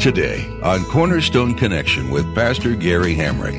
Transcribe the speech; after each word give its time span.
Today 0.00 0.46
on 0.62 0.84
Cornerstone 0.84 1.54
Connection 1.54 2.10
with 2.10 2.32
Pastor 2.34 2.76
Gary 2.76 3.14
Hamrick. 3.16 3.58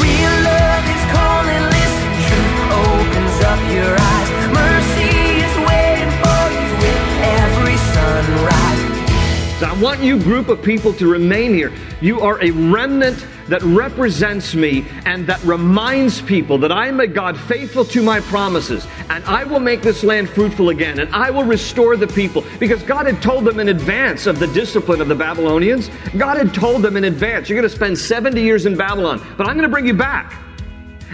Real 0.00 0.34
love 0.42 0.84
is 0.88 1.04
calling, 1.12 1.64
listen, 1.68 2.10
truth 2.24 2.60
opens 2.72 3.38
up 3.44 3.60
your 3.70 3.92
eyes. 3.98 4.30
Mercy 4.54 5.12
is 5.44 5.54
waiting 5.68 6.12
for 6.22 6.42
you 6.54 6.66
with 6.80 7.04
every 7.40 7.76
sunrise. 7.92 8.82
So 9.60 9.64
I 9.66 9.74
want 9.82 10.00
you, 10.00 10.18
group 10.18 10.48
of 10.48 10.62
people, 10.62 10.92
to 10.94 11.06
remain 11.06 11.52
here. 11.52 11.72
You 12.00 12.20
are 12.20 12.42
a 12.42 12.50
remnant 12.50 13.26
that 13.48 13.62
represents 13.62 14.54
me 14.54 14.86
and 15.04 15.26
that 15.26 15.42
reminds 15.44 16.22
people 16.22 16.58
that 16.58 16.72
I 16.72 16.88
am 16.88 17.00
a 17.00 17.06
God 17.06 17.38
faithful 17.38 17.84
to 17.86 18.02
my 18.02 18.20
promises, 18.20 18.86
and 19.10 19.24
I 19.24 19.44
will 19.44 19.60
make 19.60 19.82
this 19.82 20.02
land 20.02 20.28
fruitful 20.28 20.70
again, 20.70 21.00
and 21.00 21.14
I 21.14 21.30
will 21.30 21.44
restore 21.44 21.96
the 21.96 22.06
people. 22.06 22.44
Because 22.58 22.82
God 22.82 23.06
had 23.06 23.22
told 23.22 23.44
them 23.44 23.60
in 23.60 23.68
advance 23.68 24.26
of 24.26 24.38
the 24.38 24.46
discipline 24.48 25.00
of 25.00 25.08
the 25.08 25.14
Babylonians, 25.14 25.90
God 26.16 26.38
had 26.38 26.54
told 26.54 26.82
them 26.82 26.96
in 26.96 27.04
advance, 27.04 27.48
you're 27.48 27.58
going 27.58 27.68
to 27.68 27.74
spend 27.74 27.98
70 27.98 28.40
years 28.40 28.66
in 28.66 28.76
Babylon, 28.76 29.24
but 29.36 29.46
I'm 29.46 29.56
going 29.56 29.68
to 29.68 29.72
bring 29.72 29.86
you 29.86 29.94
back. 29.94 30.40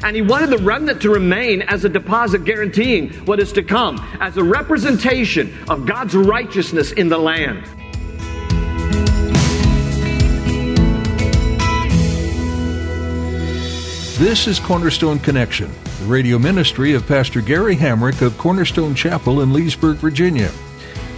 And 0.02 0.16
he 0.16 0.22
wanted 0.22 0.48
the 0.48 0.58
remnant 0.58 1.02
to 1.02 1.10
remain 1.10 1.62
as 1.62 1.84
a 1.84 1.88
deposit 1.88 2.44
guaranteeing 2.44 3.12
what 3.27 3.38
is 3.38 3.52
to 3.52 3.62
come, 3.62 3.98
as 4.20 4.38
a 4.38 4.42
representation 4.42 5.55
of 5.68 5.84
God's 5.84 6.14
righteousness 6.14 6.92
in 6.92 7.08
the 7.08 7.18
land. 7.18 7.68
This 14.20 14.46
is 14.46 14.60
Cornerstone 14.60 15.18
Connection, 15.18 15.72
the 16.00 16.04
radio 16.04 16.38
ministry 16.38 16.92
of 16.92 17.06
Pastor 17.06 17.40
Gary 17.40 17.74
Hamrick 17.74 18.20
of 18.20 18.36
Cornerstone 18.36 18.94
Chapel 18.94 19.40
in 19.40 19.50
Leesburg, 19.50 19.96
Virginia. 19.96 20.50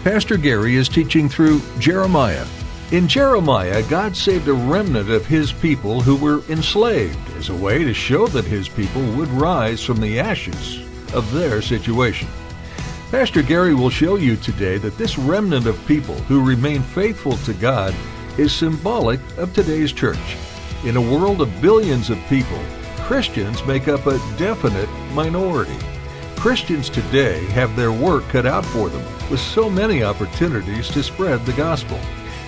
Pastor 0.05 0.37
Gary 0.37 0.77
is 0.77 0.89
teaching 0.89 1.29
through 1.29 1.61
Jeremiah. 1.81 2.47
In 2.93 3.09
Jeremiah, 3.09 3.83
God 3.91 4.17
saved 4.17 4.47
a 4.47 4.53
remnant 4.53 5.11
of 5.11 5.27
his 5.27 5.53
people 5.53 6.01
who 6.01 6.15
were 6.15 6.45
enslaved 6.49 7.19
as 7.37 7.49
a 7.49 7.57
way 7.57 7.83
to 7.83 7.93
show 7.93 8.29
that 8.29 8.45
his 8.45 8.69
people 8.69 9.03
would 9.17 9.31
rise 9.31 9.83
from 9.83 10.01
the 10.01 10.21
ashes 10.21 10.79
of 11.13 11.33
their 11.33 11.61
situation. 11.61 12.29
Pastor 13.11 13.43
Gary 13.43 13.75
will 13.75 13.91
show 13.91 14.15
you 14.15 14.37
today 14.37 14.79
that 14.79 14.97
this 14.97 15.19
remnant 15.19 15.67
of 15.67 15.87
people 15.89 16.15
who 16.15 16.41
remain 16.41 16.83
faithful 16.83 17.37
to 17.39 17.53
God 17.55 17.97
is 18.39 18.55
symbolic 18.55 19.19
of 19.39 19.53
today's 19.53 19.91
church. 19.91 20.37
In 20.85 20.97
a 20.97 21.01
world 21.01 21.41
of 21.41 21.61
billions 21.61 22.09
of 22.09 22.19
people, 22.29 22.63
Christians 23.03 23.65
make 23.65 23.89
up 23.89 24.07
a 24.07 24.19
definite 24.37 24.89
minority. 25.13 25.77
Christians 26.37 26.89
today 26.89 27.45
have 27.47 27.77
their 27.77 27.93
work 27.93 28.25
cut 28.29 28.47
out 28.47 28.65
for 28.65 28.89
them 28.89 29.05
with 29.31 29.41
so 29.41 29.69
many 29.69 30.03
opportunities 30.03 30.89
to 30.91 31.03
spread 31.03 31.45
the 31.45 31.53
gospel. 31.53 31.99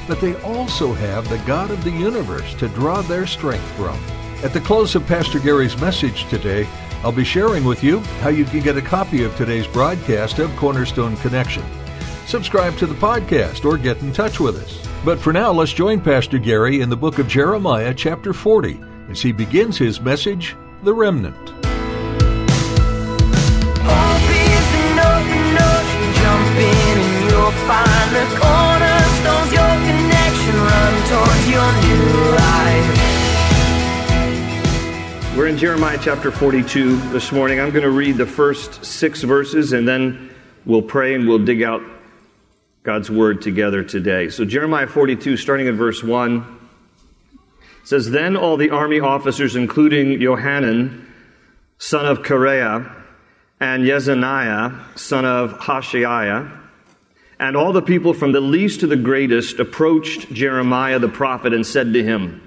But 0.08 0.20
they 0.20 0.34
also 0.42 0.92
have 0.92 1.28
the 1.28 1.38
God 1.38 1.70
of 1.70 1.82
the 1.82 1.90
universe 1.90 2.54
to 2.54 2.68
draw 2.68 3.02
their 3.02 3.26
strength 3.26 3.68
from. 3.72 3.98
At 4.44 4.52
the 4.52 4.60
close 4.60 4.94
of 4.94 5.06
Pastor 5.06 5.38
Gary's 5.38 5.78
message 5.80 6.28
today, 6.28 6.68
I'll 7.02 7.12
be 7.12 7.24
sharing 7.24 7.64
with 7.64 7.82
you 7.82 8.00
how 8.20 8.30
you 8.30 8.44
can 8.44 8.60
get 8.60 8.76
a 8.76 8.82
copy 8.82 9.24
of 9.24 9.36
today's 9.36 9.66
broadcast 9.66 10.38
of 10.38 10.54
Cornerstone 10.56 11.16
Connection. 11.18 11.64
Subscribe 12.26 12.76
to 12.78 12.86
the 12.86 12.94
podcast 12.94 13.64
or 13.64 13.76
get 13.76 14.00
in 14.02 14.12
touch 14.12 14.40
with 14.40 14.56
us. 14.56 14.88
But 15.04 15.18
for 15.18 15.32
now, 15.32 15.52
let's 15.52 15.72
join 15.72 16.00
Pastor 16.00 16.38
Gary 16.38 16.80
in 16.80 16.88
the 16.88 16.96
book 16.96 17.18
of 17.18 17.28
Jeremiah, 17.28 17.92
chapter 17.92 18.32
40 18.32 18.93
as 19.08 19.20
he 19.20 19.32
begins 19.32 19.76
his 19.76 20.00
message, 20.00 20.56
The 20.82 20.94
Remnant. 20.94 21.36
Hope 23.84 24.30
is 24.30 24.68
an 24.80 24.98
open 24.98 25.56
ocean, 25.60 26.06
jump 26.20 26.56
in 26.56 26.98
and 26.98 27.30
you'll 27.30 27.56
find 27.68 28.08
the 28.16 28.24
cornerstones, 28.40 29.52
your 29.52 29.76
connection, 29.84 30.56
run 30.56 30.94
towards 31.08 31.44
your 31.48 31.70
new 31.84 32.32
life. 32.36 33.14
We're 35.36 35.48
in 35.48 35.58
Jeremiah 35.58 35.98
chapter 36.00 36.30
42 36.30 36.96
this 37.10 37.32
morning. 37.32 37.60
I'm 37.60 37.70
going 37.70 37.82
to 37.82 37.90
read 37.90 38.16
the 38.16 38.26
first 38.26 38.84
six 38.84 39.22
verses 39.22 39.72
and 39.72 39.86
then 39.86 40.30
we'll 40.64 40.82
pray 40.82 41.14
and 41.14 41.28
we'll 41.28 41.44
dig 41.44 41.62
out 41.62 41.82
God's 42.84 43.10
word 43.10 43.42
together 43.42 43.82
today. 43.82 44.28
So, 44.28 44.44
Jeremiah 44.44 44.86
42, 44.86 45.36
starting 45.36 45.68
at 45.68 45.74
verse 45.74 46.04
1, 46.04 46.53
says, 47.84 48.10
Then 48.10 48.36
all 48.36 48.56
the 48.56 48.70
army 48.70 49.00
officers, 49.00 49.54
including 49.54 50.20
Johanan, 50.20 51.06
son 51.78 52.06
of 52.06 52.22
Kareah, 52.22 52.92
and 53.60 53.84
Yezaniah, 53.84 54.98
son 54.98 55.24
of 55.24 55.58
Hoshaiah, 55.60 56.60
and 57.38 57.56
all 57.56 57.72
the 57.72 57.82
people 57.82 58.14
from 58.14 58.32
the 58.32 58.40
least 58.40 58.80
to 58.80 58.86
the 58.86 58.96
greatest 58.96 59.60
approached 59.60 60.32
Jeremiah 60.32 60.98
the 60.98 61.08
prophet 61.08 61.52
and 61.52 61.66
said 61.66 61.92
to 61.92 62.02
him, 62.02 62.40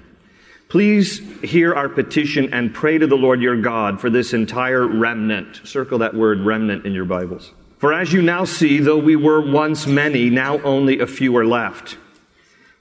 Please 0.69 1.19
hear 1.41 1.73
our 1.73 1.87
petition 1.87 2.53
and 2.53 2.73
pray 2.73 2.97
to 2.97 3.07
the 3.07 3.15
Lord 3.15 3.41
your 3.41 3.61
God 3.61 4.01
for 4.01 4.09
this 4.09 4.33
entire 4.33 4.85
remnant. 4.85 5.61
Circle 5.63 5.99
that 5.99 6.13
word 6.13 6.41
remnant 6.41 6.85
in 6.85 6.93
your 6.93 7.05
Bibles. 7.05 7.53
For 7.77 7.93
as 7.93 8.11
you 8.11 8.21
now 8.21 8.43
see, 8.43 8.79
though 8.79 8.97
we 8.97 9.15
were 9.15 9.39
once 9.39 9.87
many, 9.87 10.29
now 10.29 10.59
only 10.63 10.99
a 10.99 11.07
few 11.07 11.37
are 11.37 11.45
left. 11.45 11.97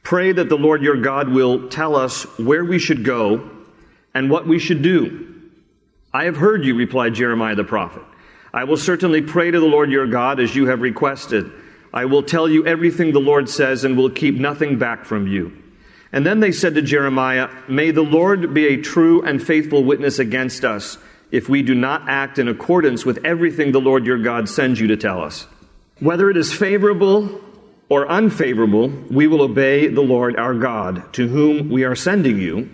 Pray 0.07 0.31
that 0.31 0.49
the 0.49 0.57
Lord 0.57 0.85
your 0.85 0.99
God 0.99 1.29
will 1.31 1.69
tell 1.69 1.97
us 1.97 2.23
where 2.39 2.65
we 2.65 2.79
should 2.79 3.05
go 3.05 3.51
and 4.15 4.31
what 4.31 4.47
we 4.47 4.61
should 4.61 4.81
do. 4.81 5.35
I 6.15 6.27
have 6.27 6.37
heard 6.37 6.65
you, 6.65 6.77
replied 6.77 7.15
Jeremiah 7.15 7.57
the 7.57 7.65
prophet. 7.65 8.05
I 8.55 8.63
will 8.63 8.77
certainly 8.77 9.21
pray 9.21 9.51
to 9.51 9.59
the 9.59 9.67
Lord 9.67 9.91
your 9.91 10.07
God 10.07 10.39
as 10.39 10.55
you 10.55 10.69
have 10.69 10.81
requested. 10.81 11.51
I 11.93 12.05
will 12.05 12.23
tell 12.23 12.49
you 12.49 12.65
everything 12.65 13.11
the 13.11 13.19
Lord 13.19 13.51
says 13.51 13.83
and 13.83 13.97
will 13.97 14.11
keep 14.11 14.37
nothing 14.37 14.79
back 14.79 15.05
from 15.05 15.27
you. 15.27 15.61
And 16.13 16.25
then 16.25 16.39
they 16.39 16.53
said 16.53 16.77
to 16.77 16.83
Jeremiah, 16.83 17.51
May 17.67 17.91
the 17.91 18.03
Lord 18.03 18.55
be 18.55 18.69
a 18.69 18.81
true 18.81 19.23
and 19.23 19.45
faithful 19.45 19.83
witness 19.83 20.21
against 20.21 20.65
us 20.65 20.99
if 21.33 21.49
we 21.49 21.65
do 21.65 21.75
not 21.75 22.09
act 22.09 22.39
in 22.39 22.47
accordance 22.47 23.05
with 23.05 23.25
everything 23.25 23.73
the 23.73 23.81
Lord 23.81 24.07
your 24.07 24.23
God 24.23 24.49
sends 24.49 24.79
you 24.79 24.87
to 24.87 24.97
tell 24.97 25.21
us. 25.21 25.49
Whether 25.99 26.31
it 26.31 26.37
is 26.37 26.53
favorable 26.53 27.41
or 27.89 28.09
unfavorable, 28.09 28.89
we 29.11 29.27
will 29.27 29.43
obey 29.43 29.87
the 29.89 30.01
Lord 30.01 30.37
our 30.37 30.55
God, 30.55 31.13
to 31.15 31.29
whom 31.29 31.71
we 31.71 31.85
are 31.85 31.95
sending 31.95 32.41
you, 32.41 32.69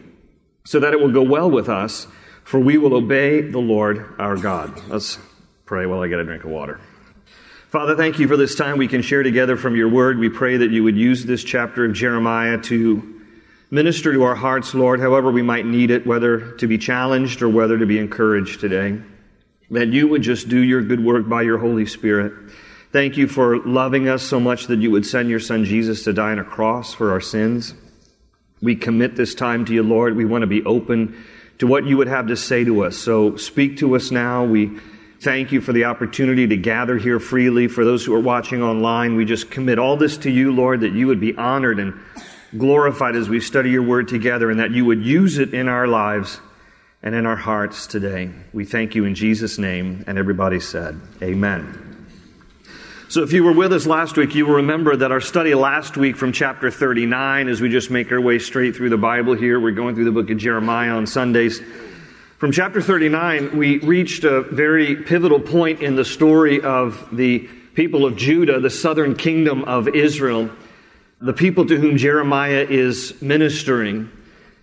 so 0.64 0.80
that 0.80 0.92
it 0.92 1.00
will 1.00 1.12
go 1.12 1.22
well 1.22 1.50
with 1.50 1.68
us, 1.68 2.06
for 2.44 2.58
we 2.58 2.78
will 2.78 2.94
obey 2.94 3.40
the 3.42 3.58
Lord 3.58 4.14
our 4.18 4.36
God. 4.36 4.80
Let's 4.88 5.18
pray 5.66 5.86
while 5.86 6.00
I 6.00 6.08
get 6.08 6.18
a 6.18 6.24
drink 6.24 6.44
of 6.44 6.50
water. 6.50 6.80
Father, 7.68 7.96
thank 7.96 8.18
you 8.18 8.28
for 8.28 8.36
this 8.36 8.54
time 8.54 8.76
we 8.76 8.88
can 8.88 9.00
share 9.00 9.22
together 9.22 9.56
from 9.56 9.76
your 9.76 9.88
word. 9.88 10.18
We 10.18 10.28
pray 10.28 10.58
that 10.58 10.70
you 10.70 10.84
would 10.84 10.96
use 10.96 11.24
this 11.24 11.42
chapter 11.42 11.86
of 11.86 11.94
Jeremiah 11.94 12.58
to 12.64 13.20
minister 13.70 14.12
to 14.12 14.24
our 14.24 14.34
hearts, 14.34 14.74
Lord, 14.74 15.00
however 15.00 15.30
we 15.30 15.40
might 15.40 15.64
need 15.64 15.90
it, 15.90 16.06
whether 16.06 16.52
to 16.56 16.66
be 16.66 16.76
challenged 16.76 17.40
or 17.40 17.48
whether 17.48 17.78
to 17.78 17.86
be 17.86 17.98
encouraged 17.98 18.60
today. 18.60 19.00
That 19.70 19.88
you 19.88 20.06
would 20.08 20.20
just 20.20 20.50
do 20.50 20.58
your 20.58 20.82
good 20.82 21.02
work 21.02 21.26
by 21.26 21.42
your 21.42 21.56
Holy 21.56 21.86
Spirit. 21.86 22.34
Thank 22.92 23.16
you 23.16 23.26
for 23.26 23.58
loving 23.60 24.06
us 24.06 24.22
so 24.22 24.38
much 24.38 24.66
that 24.66 24.80
you 24.80 24.90
would 24.90 25.06
send 25.06 25.30
your 25.30 25.40
Son 25.40 25.64
Jesus 25.64 26.04
to 26.04 26.12
die 26.12 26.32
on 26.32 26.38
a 26.38 26.44
cross 26.44 26.92
for 26.92 27.10
our 27.10 27.22
sins. 27.22 27.72
We 28.60 28.76
commit 28.76 29.16
this 29.16 29.34
time 29.34 29.64
to 29.64 29.72
you, 29.72 29.82
Lord. 29.82 30.14
We 30.14 30.26
want 30.26 30.42
to 30.42 30.46
be 30.46 30.62
open 30.64 31.24
to 31.58 31.66
what 31.66 31.86
you 31.86 31.96
would 31.96 32.08
have 32.08 32.26
to 32.26 32.36
say 32.36 32.64
to 32.64 32.84
us. 32.84 32.98
So 32.98 33.36
speak 33.36 33.78
to 33.78 33.96
us 33.96 34.10
now. 34.10 34.44
We 34.44 34.78
thank 35.20 35.52
you 35.52 35.62
for 35.62 35.72
the 35.72 35.86
opportunity 35.86 36.46
to 36.48 36.56
gather 36.58 36.98
here 36.98 37.18
freely. 37.18 37.66
For 37.66 37.82
those 37.82 38.04
who 38.04 38.12
are 38.14 38.20
watching 38.20 38.62
online, 38.62 39.16
we 39.16 39.24
just 39.24 39.50
commit 39.50 39.78
all 39.78 39.96
this 39.96 40.18
to 40.18 40.30
you, 40.30 40.52
Lord, 40.52 40.82
that 40.82 40.92
you 40.92 41.06
would 41.06 41.20
be 41.20 41.34
honored 41.34 41.78
and 41.80 41.98
glorified 42.58 43.16
as 43.16 43.26
we 43.26 43.40
study 43.40 43.70
your 43.70 43.84
word 43.84 44.06
together 44.06 44.50
and 44.50 44.60
that 44.60 44.72
you 44.72 44.84
would 44.84 45.02
use 45.02 45.38
it 45.38 45.54
in 45.54 45.66
our 45.66 45.88
lives 45.88 46.40
and 47.02 47.14
in 47.14 47.24
our 47.24 47.36
hearts 47.36 47.86
today. 47.86 48.30
We 48.52 48.66
thank 48.66 48.94
you 48.94 49.06
in 49.06 49.14
Jesus' 49.14 49.56
name. 49.56 50.04
And 50.06 50.18
everybody 50.18 50.60
said, 50.60 51.00
Amen. 51.22 51.91
So, 53.12 53.22
if 53.22 53.34
you 53.34 53.44
were 53.44 53.52
with 53.52 53.74
us 53.74 53.84
last 53.84 54.16
week, 54.16 54.34
you 54.34 54.46
will 54.46 54.54
remember 54.54 54.96
that 54.96 55.12
our 55.12 55.20
study 55.20 55.54
last 55.54 55.98
week 55.98 56.16
from 56.16 56.32
chapter 56.32 56.70
39, 56.70 57.46
as 57.46 57.60
we 57.60 57.68
just 57.68 57.90
make 57.90 58.10
our 58.10 58.22
way 58.22 58.38
straight 58.38 58.74
through 58.74 58.88
the 58.88 58.96
Bible 58.96 59.34
here, 59.34 59.60
we're 59.60 59.72
going 59.72 59.94
through 59.94 60.06
the 60.06 60.12
book 60.12 60.30
of 60.30 60.38
Jeremiah 60.38 60.92
on 60.92 61.06
Sundays. 61.06 61.60
From 62.38 62.52
chapter 62.52 62.80
39, 62.80 63.58
we 63.58 63.80
reached 63.80 64.24
a 64.24 64.40
very 64.40 64.96
pivotal 64.96 65.40
point 65.40 65.82
in 65.82 65.94
the 65.94 66.06
story 66.06 66.62
of 66.62 67.06
the 67.12 67.40
people 67.74 68.06
of 68.06 68.16
Judah, 68.16 68.60
the 68.60 68.70
southern 68.70 69.14
kingdom 69.14 69.62
of 69.64 69.88
Israel, 69.88 70.48
the 71.20 71.34
people 71.34 71.66
to 71.66 71.76
whom 71.76 71.98
Jeremiah 71.98 72.66
is 72.66 73.20
ministering. 73.20 74.10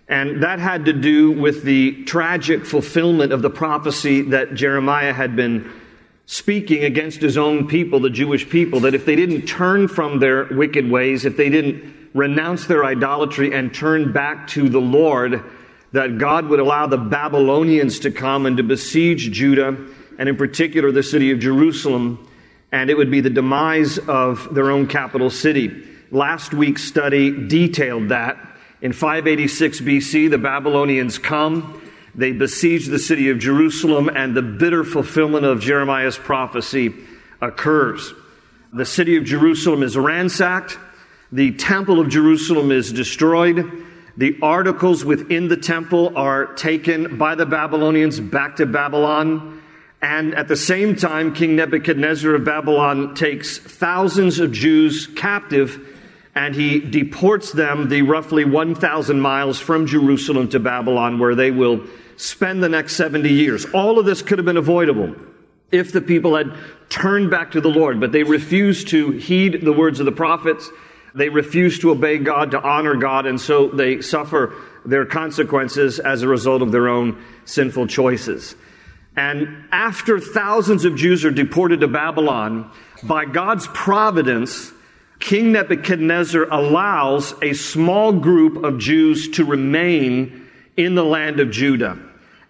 And 0.08 0.42
that 0.42 0.58
had 0.58 0.86
to 0.86 0.92
do 0.92 1.30
with 1.30 1.62
the 1.62 2.02
tragic 2.02 2.66
fulfillment 2.66 3.32
of 3.32 3.42
the 3.42 3.50
prophecy 3.50 4.22
that 4.22 4.56
Jeremiah 4.56 5.12
had 5.12 5.36
been 5.36 5.70
speaking 6.30 6.84
against 6.84 7.20
his 7.20 7.36
own 7.36 7.66
people, 7.66 7.98
the 7.98 8.08
Jewish 8.08 8.48
people, 8.48 8.78
that 8.78 8.94
if 8.94 9.04
they 9.04 9.16
didn't 9.16 9.46
turn 9.46 9.88
from 9.88 10.20
their 10.20 10.44
wicked 10.44 10.88
ways, 10.88 11.24
if 11.24 11.36
they 11.36 11.50
didn't 11.50 12.08
renounce 12.14 12.66
their 12.66 12.84
idolatry 12.84 13.52
and 13.52 13.74
turn 13.74 14.12
back 14.12 14.46
to 14.46 14.68
the 14.68 14.80
Lord, 14.80 15.42
that 15.90 16.18
God 16.18 16.46
would 16.46 16.60
allow 16.60 16.86
the 16.86 16.98
Babylonians 16.98 17.98
to 18.00 18.12
come 18.12 18.46
and 18.46 18.56
to 18.58 18.62
besiege 18.62 19.32
Judah, 19.32 19.76
and 20.20 20.28
in 20.28 20.36
particular 20.36 20.92
the 20.92 21.02
city 21.02 21.32
of 21.32 21.40
Jerusalem, 21.40 22.24
and 22.70 22.90
it 22.90 22.96
would 22.96 23.10
be 23.10 23.20
the 23.20 23.28
demise 23.28 23.98
of 23.98 24.54
their 24.54 24.70
own 24.70 24.86
capital 24.86 25.30
city. 25.30 25.84
Last 26.12 26.54
week's 26.54 26.84
study 26.84 27.48
detailed 27.48 28.10
that 28.10 28.36
in 28.80 28.92
586 28.92 29.80
BC, 29.80 30.30
the 30.30 30.38
Babylonians 30.38 31.18
come, 31.18 31.82
they 32.14 32.32
besiege 32.32 32.86
the 32.86 32.98
city 32.98 33.30
of 33.30 33.38
Jerusalem, 33.38 34.08
and 34.08 34.36
the 34.36 34.42
bitter 34.42 34.84
fulfillment 34.84 35.44
of 35.44 35.60
Jeremiah's 35.60 36.18
prophecy 36.18 36.94
occurs. 37.40 38.12
The 38.72 38.84
city 38.84 39.16
of 39.16 39.24
Jerusalem 39.24 39.82
is 39.82 39.96
ransacked, 39.96 40.78
the 41.32 41.52
temple 41.52 42.00
of 42.00 42.08
Jerusalem 42.08 42.72
is 42.72 42.92
destroyed. 42.92 43.86
The 44.16 44.36
articles 44.42 45.04
within 45.04 45.48
the 45.48 45.56
temple 45.56 46.12
are 46.16 46.46
taken 46.54 47.16
by 47.16 47.36
the 47.36 47.46
Babylonians 47.46 48.18
back 48.18 48.56
to 48.56 48.66
Babylon. 48.66 49.62
And 50.02 50.34
at 50.34 50.48
the 50.48 50.56
same 50.56 50.96
time, 50.96 51.32
King 51.32 51.56
Nebuchadnezzar 51.56 52.34
of 52.34 52.44
Babylon 52.44 53.14
takes 53.14 53.58
thousands 53.58 54.40
of 54.40 54.50
Jews 54.50 55.06
captive 55.06 55.86
and 56.34 56.54
he 56.54 56.80
deports 56.80 57.52
them 57.52 57.88
the 57.88 58.02
roughly 58.02 58.44
1,000 58.44 59.20
miles 59.20 59.58
from 59.58 59.86
Jerusalem 59.86 60.48
to 60.50 60.60
Babylon, 60.60 61.18
where 61.18 61.34
they 61.34 61.50
will 61.50 61.84
spend 62.20 62.62
the 62.62 62.68
next 62.68 62.96
70 62.96 63.30
years. 63.30 63.64
All 63.72 63.98
of 63.98 64.04
this 64.04 64.20
could 64.20 64.38
have 64.38 64.44
been 64.44 64.58
avoidable 64.58 65.14
if 65.72 65.92
the 65.92 66.02
people 66.02 66.36
had 66.36 66.52
turned 66.90 67.30
back 67.30 67.52
to 67.52 67.60
the 67.60 67.68
Lord, 67.68 67.98
but 67.98 68.12
they 68.12 68.24
refused 68.24 68.88
to 68.88 69.12
heed 69.12 69.62
the 69.62 69.72
words 69.72 70.00
of 70.00 70.06
the 70.06 70.12
prophets. 70.12 70.68
They 71.14 71.28
refused 71.28 71.80
to 71.80 71.90
obey 71.90 72.18
God, 72.18 72.50
to 72.50 72.60
honor 72.60 72.94
God, 72.96 73.24
and 73.24 73.40
so 73.40 73.68
they 73.68 74.02
suffer 74.02 74.54
their 74.84 75.06
consequences 75.06 75.98
as 75.98 76.22
a 76.22 76.28
result 76.28 76.62
of 76.62 76.72
their 76.72 76.88
own 76.88 77.22
sinful 77.46 77.86
choices. 77.86 78.54
And 79.16 79.64
after 79.72 80.20
thousands 80.20 80.84
of 80.84 80.96
Jews 80.96 81.24
are 81.24 81.30
deported 81.30 81.80
to 81.80 81.88
Babylon, 81.88 82.70
by 83.02 83.24
God's 83.24 83.66
providence, 83.68 84.72
King 85.20 85.52
Nebuchadnezzar 85.52 86.44
allows 86.50 87.34
a 87.42 87.54
small 87.54 88.12
group 88.12 88.62
of 88.62 88.78
Jews 88.78 89.30
to 89.30 89.44
remain 89.44 90.48
in 90.76 90.94
the 90.94 91.04
land 91.04 91.40
of 91.40 91.50
Judah. 91.50 91.98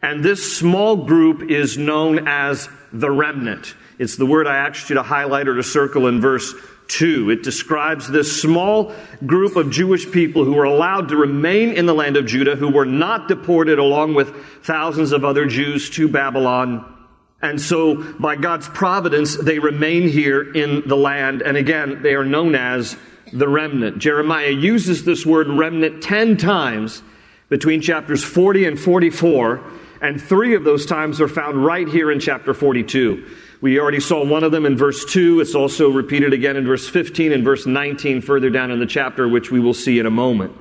And 0.03 0.25
this 0.25 0.57
small 0.57 0.97
group 0.97 1.51
is 1.51 1.77
known 1.77 2.27
as 2.27 2.69
the 2.93 3.11
remnant. 3.11 3.75
It's 3.99 4.17
the 4.17 4.27
word 4.27 4.47
I 4.47 4.57
asked 4.57 4.89
you 4.89 4.95
to 4.95 5.03
highlight 5.03 5.47
or 5.47 5.57
to 5.57 5.63
circle 5.63 6.07
in 6.07 6.21
verse 6.21 6.55
2. 6.89 7.31
It 7.31 7.43
describes 7.43 8.09
this 8.09 8.41
small 8.41 8.95
group 9.27 9.57
of 9.57 9.71
Jewish 9.71 10.11
people 10.11 10.45
who 10.45 10.55
were 10.55 10.65
allowed 10.65 11.09
to 11.11 11.17
remain 11.17 11.73
in 11.73 11.87
the 11.87 11.95
land 11.95 12.17
of 12.17 12.27
Judah, 12.27 12.57
who 12.57 12.71
were 12.71 12.87
not 12.87 13.29
deported 13.29 13.79
along 13.79 14.15
with 14.15 14.35
thousands 14.65 15.13
of 15.13 15.25
other 15.25 15.47
Jews 15.47 15.91
to 15.91 16.09
Babylon 16.09 16.97
and 17.43 17.61
so, 17.61 17.97
by 18.19 18.37
God's 18.37 18.69
providence, 18.69 19.37
they 19.37 19.59
remain 19.59 20.09
here 20.09 20.43
in 20.53 20.87
the 20.87 20.97
land. 20.97 21.41
And 21.43 21.57
again, 21.57 22.03
they 22.03 22.15
are 22.15 22.25
known 22.25 22.55
as 22.55 22.97
the 23.33 23.49
remnant. 23.49 23.99
Jeremiah 23.99 24.51
uses 24.51 25.05
this 25.05 25.25
word 25.25 25.49
remnant 25.49 26.03
10 26.03 26.37
times 26.37 27.03
between 27.49 27.81
chapters 27.81 28.23
40 28.23 28.67
and 28.67 28.79
44, 28.79 29.61
and 30.01 30.21
three 30.21 30.55
of 30.55 30.65
those 30.65 30.87
times 30.87 31.21
are 31.21 31.29
found 31.29 31.65
right 31.65 31.87
here 31.87 32.11
in 32.11 32.21
chapter 32.21 32.55
42. 32.55 33.27
We 33.61 33.79
already 33.79 34.01
saw 34.01 34.25
one 34.25 34.43
of 34.43 34.53
them 34.53 34.65
in 34.65 34.77
verse 34.77 35.05
2. 35.05 35.41
It's 35.41 35.55
also 35.55 35.91
repeated 35.91 36.33
again 36.33 36.57
in 36.57 36.67
verse 36.67 36.89
15 36.89 37.33
and 37.33 37.45
verse 37.45 37.67
19 37.67 38.23
further 38.23 38.49
down 38.49 38.71
in 38.71 38.79
the 38.79 38.87
chapter, 38.87 39.29
which 39.29 39.51
we 39.51 39.61
will 39.61 39.75
see 39.75 39.99
in 39.99 40.07
a 40.07 40.11
moment. 40.11 40.57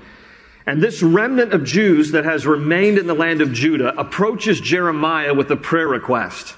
And 0.66 0.84
this 0.84 1.02
remnant 1.02 1.54
of 1.54 1.64
Jews 1.64 2.12
that 2.12 2.26
has 2.26 2.46
remained 2.46 2.98
in 2.98 3.08
the 3.08 3.14
land 3.14 3.42
of 3.42 3.54
Judah 3.54 3.98
approaches 3.98 4.60
Jeremiah 4.60 5.34
with 5.34 5.50
a 5.50 5.56
prayer 5.56 5.88
request. 5.88 6.56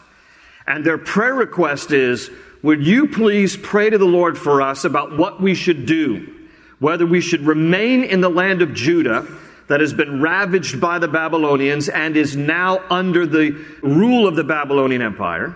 And 0.66 0.84
their 0.84 0.98
prayer 0.98 1.36
request 1.36 1.92
is, 1.92 2.32
would 2.64 2.86
you 2.86 3.08
please 3.08 3.56
pray 3.56 3.90
to 3.90 3.98
the 3.98 4.06
Lord 4.06 4.38
for 4.38 4.62
us 4.62 4.84
about 4.84 5.18
what 5.18 5.42
we 5.42 5.54
should 5.54 5.86
do? 5.86 6.36
Whether 6.80 7.06
we 7.06 7.22
should 7.22 7.42
remain 7.42 8.04
in 8.04 8.22
the 8.22 8.30
land 8.30 8.64
of 8.64 8.74
Judah 8.74 9.28
that 9.72 9.80
has 9.80 9.94
been 9.94 10.22
ravaged 10.22 10.82
by 10.82 11.00
the 11.00 11.08
Babylonians 11.08 11.88
and 11.88 12.18
is 12.18 12.36
now 12.36 12.84
under 12.90 13.26
the 13.26 13.52
rule 13.82 14.28
of 14.28 14.36
the 14.36 14.44
Babylonian 14.44 15.02
Empire, 15.02 15.56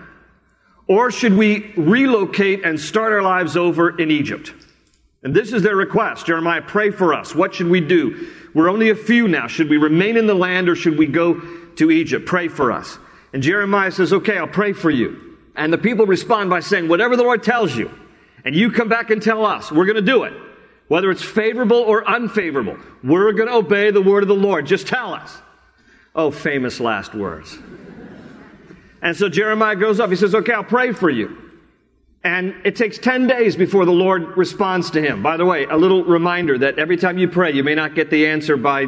or 0.86 1.10
should 1.10 1.34
we 1.34 1.70
relocate 1.76 2.64
and 2.64 2.80
start 2.80 3.12
our 3.12 3.20
lives 3.20 3.58
over 3.58 4.00
in 4.00 4.10
Egypt? 4.10 4.54
And 5.22 5.34
this 5.34 5.52
is 5.52 5.62
their 5.62 5.76
request. 5.76 6.24
Jeremiah, 6.24 6.62
pray 6.62 6.92
for 6.92 7.12
us. 7.12 7.34
What 7.34 7.54
should 7.54 7.68
we 7.68 7.82
do? 7.82 8.32
We're 8.54 8.70
only 8.70 8.88
a 8.88 8.94
few 8.94 9.28
now. 9.28 9.48
Should 9.48 9.68
we 9.68 9.76
remain 9.76 10.16
in 10.16 10.26
the 10.26 10.34
land 10.34 10.70
or 10.70 10.76
should 10.76 10.96
we 10.96 11.04
go 11.06 11.38
to 11.76 11.90
Egypt? 11.90 12.24
Pray 12.24 12.48
for 12.48 12.72
us. 12.72 12.98
And 13.34 13.42
Jeremiah 13.42 13.90
says, 13.90 14.14
Okay, 14.14 14.38
I'll 14.38 14.46
pray 14.46 14.72
for 14.72 14.90
you. 14.90 15.36
And 15.56 15.70
the 15.70 15.78
people 15.78 16.06
respond 16.06 16.48
by 16.48 16.60
saying, 16.60 16.88
Whatever 16.88 17.16
the 17.16 17.22
Lord 17.22 17.42
tells 17.42 17.76
you, 17.76 17.90
and 18.46 18.54
you 18.54 18.70
come 18.70 18.88
back 18.88 19.10
and 19.10 19.22
tell 19.22 19.44
us, 19.44 19.70
we're 19.70 19.84
going 19.84 19.96
to 19.96 20.00
do 20.00 20.22
it. 20.22 20.32
Whether 20.88 21.10
it's 21.10 21.22
favorable 21.22 21.78
or 21.78 22.08
unfavorable, 22.08 22.78
we're 23.02 23.32
going 23.32 23.48
to 23.48 23.54
obey 23.54 23.90
the 23.90 24.02
word 24.02 24.22
of 24.22 24.28
the 24.28 24.34
Lord. 24.34 24.66
Just 24.66 24.86
tell 24.86 25.12
us. 25.12 25.36
Oh, 26.14 26.30
famous 26.30 26.80
last 26.80 27.14
words. 27.14 27.58
and 29.02 29.16
so 29.16 29.28
Jeremiah 29.28 29.76
goes 29.76 30.00
up. 30.00 30.10
He 30.10 30.16
says, 30.16 30.34
Okay, 30.34 30.52
I'll 30.52 30.64
pray 30.64 30.92
for 30.92 31.10
you. 31.10 31.36
And 32.24 32.54
it 32.64 32.74
takes 32.74 32.98
10 32.98 33.28
days 33.28 33.54
before 33.54 33.84
the 33.84 33.92
Lord 33.92 34.36
responds 34.36 34.90
to 34.92 35.00
him. 35.02 35.22
By 35.22 35.36
the 35.36 35.44
way, 35.44 35.64
a 35.64 35.76
little 35.76 36.02
reminder 36.04 36.58
that 36.58 36.78
every 36.78 36.96
time 36.96 37.18
you 37.18 37.28
pray, 37.28 37.52
you 37.52 37.62
may 37.62 37.74
not 37.74 37.94
get 37.94 38.10
the 38.10 38.26
answer 38.26 38.56
by 38.56 38.86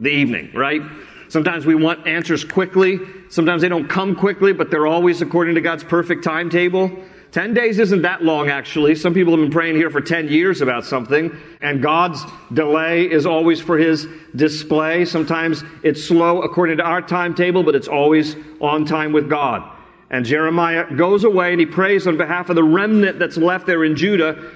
the 0.00 0.08
evening, 0.10 0.50
right? 0.52 0.82
Sometimes 1.28 1.64
we 1.64 1.74
want 1.74 2.06
answers 2.06 2.44
quickly. 2.44 2.98
Sometimes 3.28 3.62
they 3.62 3.68
don't 3.68 3.88
come 3.88 4.16
quickly, 4.16 4.52
but 4.52 4.70
they're 4.70 4.86
always 4.86 5.22
according 5.22 5.54
to 5.54 5.60
God's 5.60 5.84
perfect 5.84 6.24
timetable. 6.24 6.90
10 7.32 7.54
days 7.54 7.78
isn't 7.78 8.02
that 8.02 8.22
long, 8.22 8.50
actually. 8.50 8.94
Some 8.94 9.14
people 9.14 9.32
have 9.32 9.40
been 9.40 9.50
praying 9.50 9.76
here 9.76 9.90
for 9.90 10.02
10 10.02 10.28
years 10.28 10.60
about 10.60 10.84
something, 10.84 11.34
and 11.62 11.82
God's 11.82 12.22
delay 12.52 13.10
is 13.10 13.24
always 13.24 13.58
for 13.58 13.78
His 13.78 14.06
display. 14.36 15.06
Sometimes 15.06 15.64
it's 15.82 16.04
slow 16.04 16.42
according 16.42 16.76
to 16.76 16.82
our 16.82 17.00
timetable, 17.00 17.62
but 17.62 17.74
it's 17.74 17.88
always 17.88 18.36
on 18.60 18.84
time 18.84 19.12
with 19.12 19.30
God. 19.30 19.68
And 20.10 20.26
Jeremiah 20.26 20.94
goes 20.94 21.24
away 21.24 21.52
and 21.52 21.58
he 21.58 21.64
prays 21.64 22.06
on 22.06 22.18
behalf 22.18 22.50
of 22.50 22.56
the 22.56 22.62
remnant 22.62 23.18
that's 23.18 23.38
left 23.38 23.66
there 23.66 23.82
in 23.82 23.96
Judah. 23.96 24.52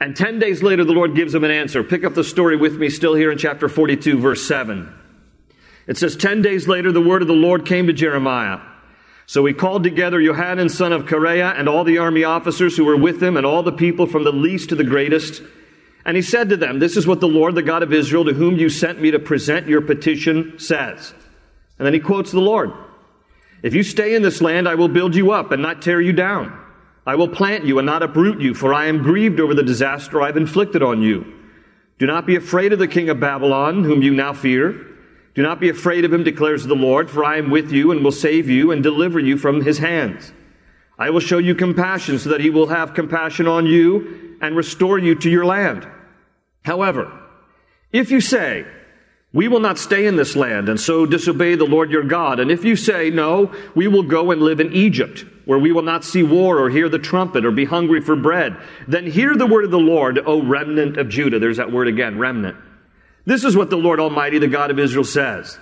And 0.00 0.16
10 0.16 0.38
days 0.38 0.62
later, 0.62 0.82
the 0.82 0.94
Lord 0.94 1.14
gives 1.14 1.34
him 1.34 1.44
an 1.44 1.50
answer. 1.50 1.84
Pick 1.84 2.04
up 2.04 2.14
the 2.14 2.24
story 2.24 2.56
with 2.56 2.78
me 2.78 2.88
still 2.88 3.14
here 3.14 3.30
in 3.30 3.36
chapter 3.36 3.68
42, 3.68 4.18
verse 4.18 4.48
7. 4.48 4.90
It 5.86 5.98
says, 5.98 6.16
Ten 6.16 6.40
days 6.40 6.66
later, 6.66 6.90
the 6.90 7.02
word 7.02 7.20
of 7.20 7.28
the 7.28 7.34
Lord 7.34 7.66
came 7.66 7.86
to 7.86 7.92
Jeremiah. 7.92 8.60
So 9.26 9.44
he 9.46 9.54
called 9.54 9.82
together 9.84 10.20
Johanan, 10.20 10.68
son 10.68 10.92
of 10.92 11.06
Kareah, 11.06 11.58
and 11.58 11.68
all 11.68 11.84
the 11.84 11.98
army 11.98 12.24
officers 12.24 12.76
who 12.76 12.84
were 12.84 12.96
with 12.96 13.22
him, 13.22 13.36
and 13.36 13.46
all 13.46 13.62
the 13.62 13.72
people 13.72 14.06
from 14.06 14.24
the 14.24 14.32
least 14.32 14.68
to 14.68 14.74
the 14.74 14.84
greatest. 14.84 15.42
And 16.04 16.16
he 16.16 16.22
said 16.22 16.50
to 16.50 16.56
them, 16.56 16.78
This 16.78 16.96
is 16.96 17.06
what 17.06 17.20
the 17.20 17.28
Lord, 17.28 17.54
the 17.54 17.62
God 17.62 17.82
of 17.82 17.92
Israel, 17.92 18.26
to 18.26 18.34
whom 18.34 18.56
you 18.56 18.68
sent 18.68 19.00
me 19.00 19.10
to 19.10 19.18
present 19.18 19.66
your 19.66 19.80
petition, 19.80 20.58
says. 20.58 21.14
And 21.78 21.86
then 21.86 21.94
he 21.94 22.00
quotes 22.00 22.30
the 22.30 22.40
Lord 22.40 22.72
If 23.62 23.74
you 23.74 23.82
stay 23.82 24.14
in 24.14 24.22
this 24.22 24.42
land, 24.42 24.68
I 24.68 24.74
will 24.74 24.88
build 24.88 25.14
you 25.14 25.32
up 25.32 25.52
and 25.52 25.62
not 25.62 25.80
tear 25.80 26.00
you 26.00 26.12
down. 26.12 26.60
I 27.06 27.16
will 27.16 27.28
plant 27.28 27.64
you 27.64 27.78
and 27.78 27.86
not 27.86 28.02
uproot 28.02 28.40
you, 28.40 28.54
for 28.54 28.72
I 28.72 28.86
am 28.86 29.02
grieved 29.02 29.40
over 29.40 29.54
the 29.54 29.62
disaster 29.62 30.22
I 30.22 30.26
have 30.26 30.36
inflicted 30.36 30.82
on 30.82 31.02
you. 31.02 31.24
Do 31.98 32.06
not 32.06 32.26
be 32.26 32.36
afraid 32.36 32.72
of 32.72 32.78
the 32.78 32.88
king 32.88 33.08
of 33.08 33.20
Babylon, 33.20 33.84
whom 33.84 34.02
you 34.02 34.12
now 34.12 34.32
fear. 34.32 34.86
Do 35.34 35.42
not 35.42 35.60
be 35.60 35.68
afraid 35.68 36.04
of 36.04 36.12
him, 36.12 36.22
declares 36.22 36.64
the 36.64 36.74
Lord, 36.76 37.10
for 37.10 37.24
I 37.24 37.38
am 37.38 37.50
with 37.50 37.72
you 37.72 37.90
and 37.90 38.04
will 38.04 38.12
save 38.12 38.48
you 38.48 38.70
and 38.70 38.82
deliver 38.82 39.18
you 39.18 39.36
from 39.36 39.62
his 39.62 39.78
hands. 39.78 40.32
I 40.96 41.10
will 41.10 41.20
show 41.20 41.38
you 41.38 41.56
compassion 41.56 42.20
so 42.20 42.30
that 42.30 42.40
he 42.40 42.50
will 42.50 42.68
have 42.68 42.94
compassion 42.94 43.48
on 43.48 43.66
you 43.66 44.38
and 44.40 44.56
restore 44.56 44.98
you 44.98 45.16
to 45.16 45.30
your 45.30 45.44
land. 45.44 45.88
However, 46.62 47.12
if 47.92 48.12
you 48.12 48.20
say, 48.20 48.64
we 49.32 49.48
will 49.48 49.58
not 49.58 49.78
stay 49.78 50.06
in 50.06 50.14
this 50.14 50.36
land 50.36 50.68
and 50.68 50.78
so 50.78 51.04
disobey 51.04 51.56
the 51.56 51.64
Lord 51.64 51.90
your 51.90 52.04
God, 52.04 52.38
and 52.38 52.52
if 52.52 52.64
you 52.64 52.76
say, 52.76 53.10
no, 53.10 53.52
we 53.74 53.88
will 53.88 54.04
go 54.04 54.30
and 54.30 54.40
live 54.40 54.60
in 54.60 54.72
Egypt, 54.72 55.24
where 55.44 55.58
we 55.58 55.72
will 55.72 55.82
not 55.82 56.04
see 56.04 56.22
war 56.22 56.60
or 56.60 56.70
hear 56.70 56.88
the 56.88 57.00
trumpet 57.00 57.44
or 57.44 57.50
be 57.50 57.64
hungry 57.64 58.00
for 58.00 58.14
bread, 58.14 58.56
then 58.86 59.10
hear 59.10 59.34
the 59.34 59.46
word 59.46 59.64
of 59.64 59.72
the 59.72 59.78
Lord, 59.78 60.20
O 60.24 60.40
remnant 60.40 60.96
of 60.96 61.08
Judah. 61.08 61.40
There's 61.40 61.56
that 61.56 61.72
word 61.72 61.88
again, 61.88 62.18
remnant. 62.18 62.56
This 63.26 63.44
is 63.44 63.56
what 63.56 63.70
the 63.70 63.76
Lord 63.76 64.00
Almighty, 64.00 64.38
the 64.38 64.48
God 64.48 64.70
of 64.70 64.78
Israel, 64.78 65.04
says. 65.04 65.58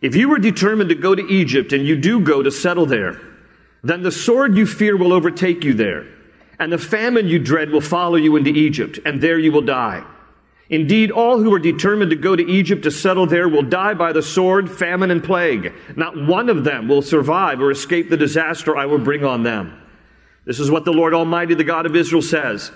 If 0.00 0.14
you 0.14 0.28
were 0.28 0.38
determined 0.38 0.90
to 0.90 0.94
go 0.94 1.14
to 1.14 1.26
Egypt 1.26 1.72
and 1.72 1.86
you 1.86 1.96
do 1.96 2.20
go 2.20 2.42
to 2.42 2.50
settle 2.50 2.86
there, 2.86 3.20
then 3.82 4.02
the 4.02 4.12
sword 4.12 4.56
you 4.56 4.66
fear 4.66 4.96
will 4.96 5.12
overtake 5.12 5.62
you 5.62 5.74
there, 5.74 6.06
and 6.58 6.72
the 6.72 6.78
famine 6.78 7.28
you 7.28 7.38
dread 7.38 7.70
will 7.70 7.80
follow 7.80 8.16
you 8.16 8.36
into 8.36 8.50
Egypt, 8.50 8.98
and 9.04 9.20
there 9.20 9.38
you 9.38 9.52
will 9.52 9.62
die. 9.62 10.04
Indeed, 10.68 11.12
all 11.12 11.38
who 11.38 11.54
are 11.54 11.60
determined 11.60 12.10
to 12.10 12.16
go 12.16 12.34
to 12.34 12.44
Egypt 12.44 12.82
to 12.82 12.90
settle 12.90 13.26
there 13.26 13.48
will 13.48 13.62
die 13.62 13.94
by 13.94 14.12
the 14.12 14.22
sword, 14.22 14.70
famine, 14.70 15.12
and 15.12 15.22
plague. 15.22 15.72
Not 15.94 16.16
one 16.16 16.48
of 16.48 16.64
them 16.64 16.88
will 16.88 17.02
survive 17.02 17.60
or 17.60 17.70
escape 17.70 18.10
the 18.10 18.16
disaster 18.16 18.76
I 18.76 18.86
will 18.86 18.98
bring 18.98 19.24
on 19.24 19.44
them. 19.44 19.80
This 20.44 20.58
is 20.58 20.70
what 20.70 20.84
the 20.84 20.92
Lord 20.92 21.14
Almighty, 21.14 21.54
the 21.54 21.62
God 21.62 21.86
of 21.86 21.94
Israel, 21.94 22.22
says. 22.22 22.72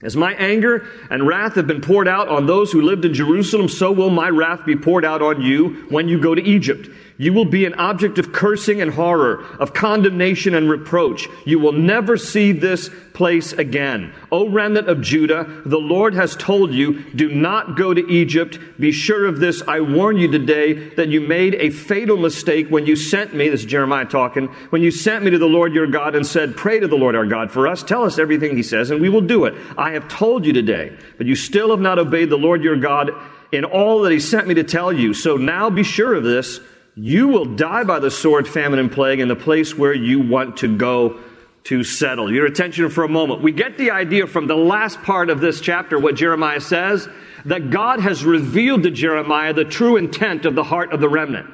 As 0.00 0.16
my 0.16 0.32
anger 0.34 0.86
and 1.10 1.26
wrath 1.26 1.54
have 1.56 1.66
been 1.66 1.80
poured 1.80 2.06
out 2.06 2.28
on 2.28 2.46
those 2.46 2.70
who 2.70 2.82
lived 2.82 3.04
in 3.04 3.14
Jerusalem, 3.14 3.68
so 3.68 3.90
will 3.90 4.10
my 4.10 4.28
wrath 4.28 4.64
be 4.64 4.76
poured 4.76 5.04
out 5.04 5.22
on 5.22 5.42
you 5.42 5.86
when 5.88 6.08
you 6.08 6.20
go 6.20 6.34
to 6.34 6.42
Egypt. 6.42 6.88
You 7.20 7.32
will 7.32 7.44
be 7.44 7.64
an 7.64 7.74
object 7.74 8.20
of 8.20 8.32
cursing 8.32 8.80
and 8.80 8.92
horror, 8.92 9.44
of 9.58 9.74
condemnation 9.74 10.54
and 10.54 10.70
reproach. 10.70 11.28
You 11.44 11.58
will 11.58 11.72
never 11.72 12.16
see 12.16 12.52
this 12.52 12.90
place 13.12 13.52
again. 13.52 14.14
O 14.30 14.48
remnant 14.48 14.88
of 14.88 15.02
Judah, 15.02 15.62
the 15.66 15.80
Lord 15.80 16.14
has 16.14 16.36
told 16.36 16.72
you, 16.72 17.02
do 17.16 17.28
not 17.28 17.76
go 17.76 17.92
to 17.92 18.08
Egypt. 18.08 18.60
Be 18.78 18.92
sure 18.92 19.26
of 19.26 19.40
this. 19.40 19.62
I 19.66 19.80
warn 19.80 20.16
you 20.16 20.30
today 20.30 20.90
that 20.90 21.08
you 21.08 21.20
made 21.20 21.56
a 21.56 21.70
fatal 21.70 22.16
mistake 22.16 22.68
when 22.68 22.86
you 22.86 22.94
sent 22.94 23.34
me, 23.34 23.48
this 23.48 23.62
is 23.62 23.66
Jeremiah 23.66 24.04
talking, 24.04 24.46
when 24.70 24.82
you 24.82 24.92
sent 24.92 25.24
me 25.24 25.32
to 25.32 25.38
the 25.38 25.46
Lord 25.46 25.74
your 25.74 25.88
God 25.88 26.14
and 26.14 26.24
said, 26.24 26.56
pray 26.56 26.78
to 26.78 26.86
the 26.86 26.94
Lord 26.94 27.16
our 27.16 27.26
God 27.26 27.50
for 27.50 27.66
us. 27.66 27.82
Tell 27.82 28.04
us 28.04 28.20
everything 28.20 28.56
he 28.56 28.62
says 28.62 28.92
and 28.92 29.00
we 29.00 29.08
will 29.08 29.22
do 29.22 29.44
it. 29.44 29.54
I 29.76 29.90
have 29.90 30.06
told 30.06 30.46
you 30.46 30.52
today, 30.52 30.96
but 31.16 31.26
you 31.26 31.34
still 31.34 31.70
have 31.70 31.80
not 31.80 31.98
obeyed 31.98 32.30
the 32.30 32.38
Lord 32.38 32.62
your 32.62 32.76
God 32.76 33.10
in 33.50 33.64
all 33.64 34.02
that 34.02 34.12
he 34.12 34.20
sent 34.20 34.46
me 34.46 34.54
to 34.54 34.62
tell 34.62 34.92
you. 34.92 35.14
So 35.14 35.36
now 35.36 35.68
be 35.68 35.82
sure 35.82 36.14
of 36.14 36.22
this. 36.22 36.60
You 37.00 37.28
will 37.28 37.44
die 37.44 37.84
by 37.84 38.00
the 38.00 38.10
sword, 38.10 38.48
famine, 38.48 38.80
and 38.80 38.90
plague 38.90 39.20
in 39.20 39.28
the 39.28 39.36
place 39.36 39.72
where 39.72 39.94
you 39.94 40.18
want 40.18 40.56
to 40.58 40.76
go 40.76 41.20
to 41.64 41.84
settle. 41.84 42.32
Your 42.32 42.44
attention 42.44 42.90
for 42.90 43.04
a 43.04 43.08
moment. 43.08 43.40
We 43.40 43.52
get 43.52 43.78
the 43.78 43.92
idea 43.92 44.26
from 44.26 44.48
the 44.48 44.56
last 44.56 45.00
part 45.02 45.30
of 45.30 45.40
this 45.40 45.60
chapter, 45.60 45.96
what 45.96 46.16
Jeremiah 46.16 46.60
says, 46.60 47.08
that 47.44 47.70
God 47.70 48.00
has 48.00 48.24
revealed 48.24 48.82
to 48.82 48.90
Jeremiah 48.90 49.52
the 49.52 49.64
true 49.64 49.96
intent 49.96 50.44
of 50.44 50.56
the 50.56 50.64
heart 50.64 50.92
of 50.92 51.00
the 51.00 51.08
remnant. 51.08 51.48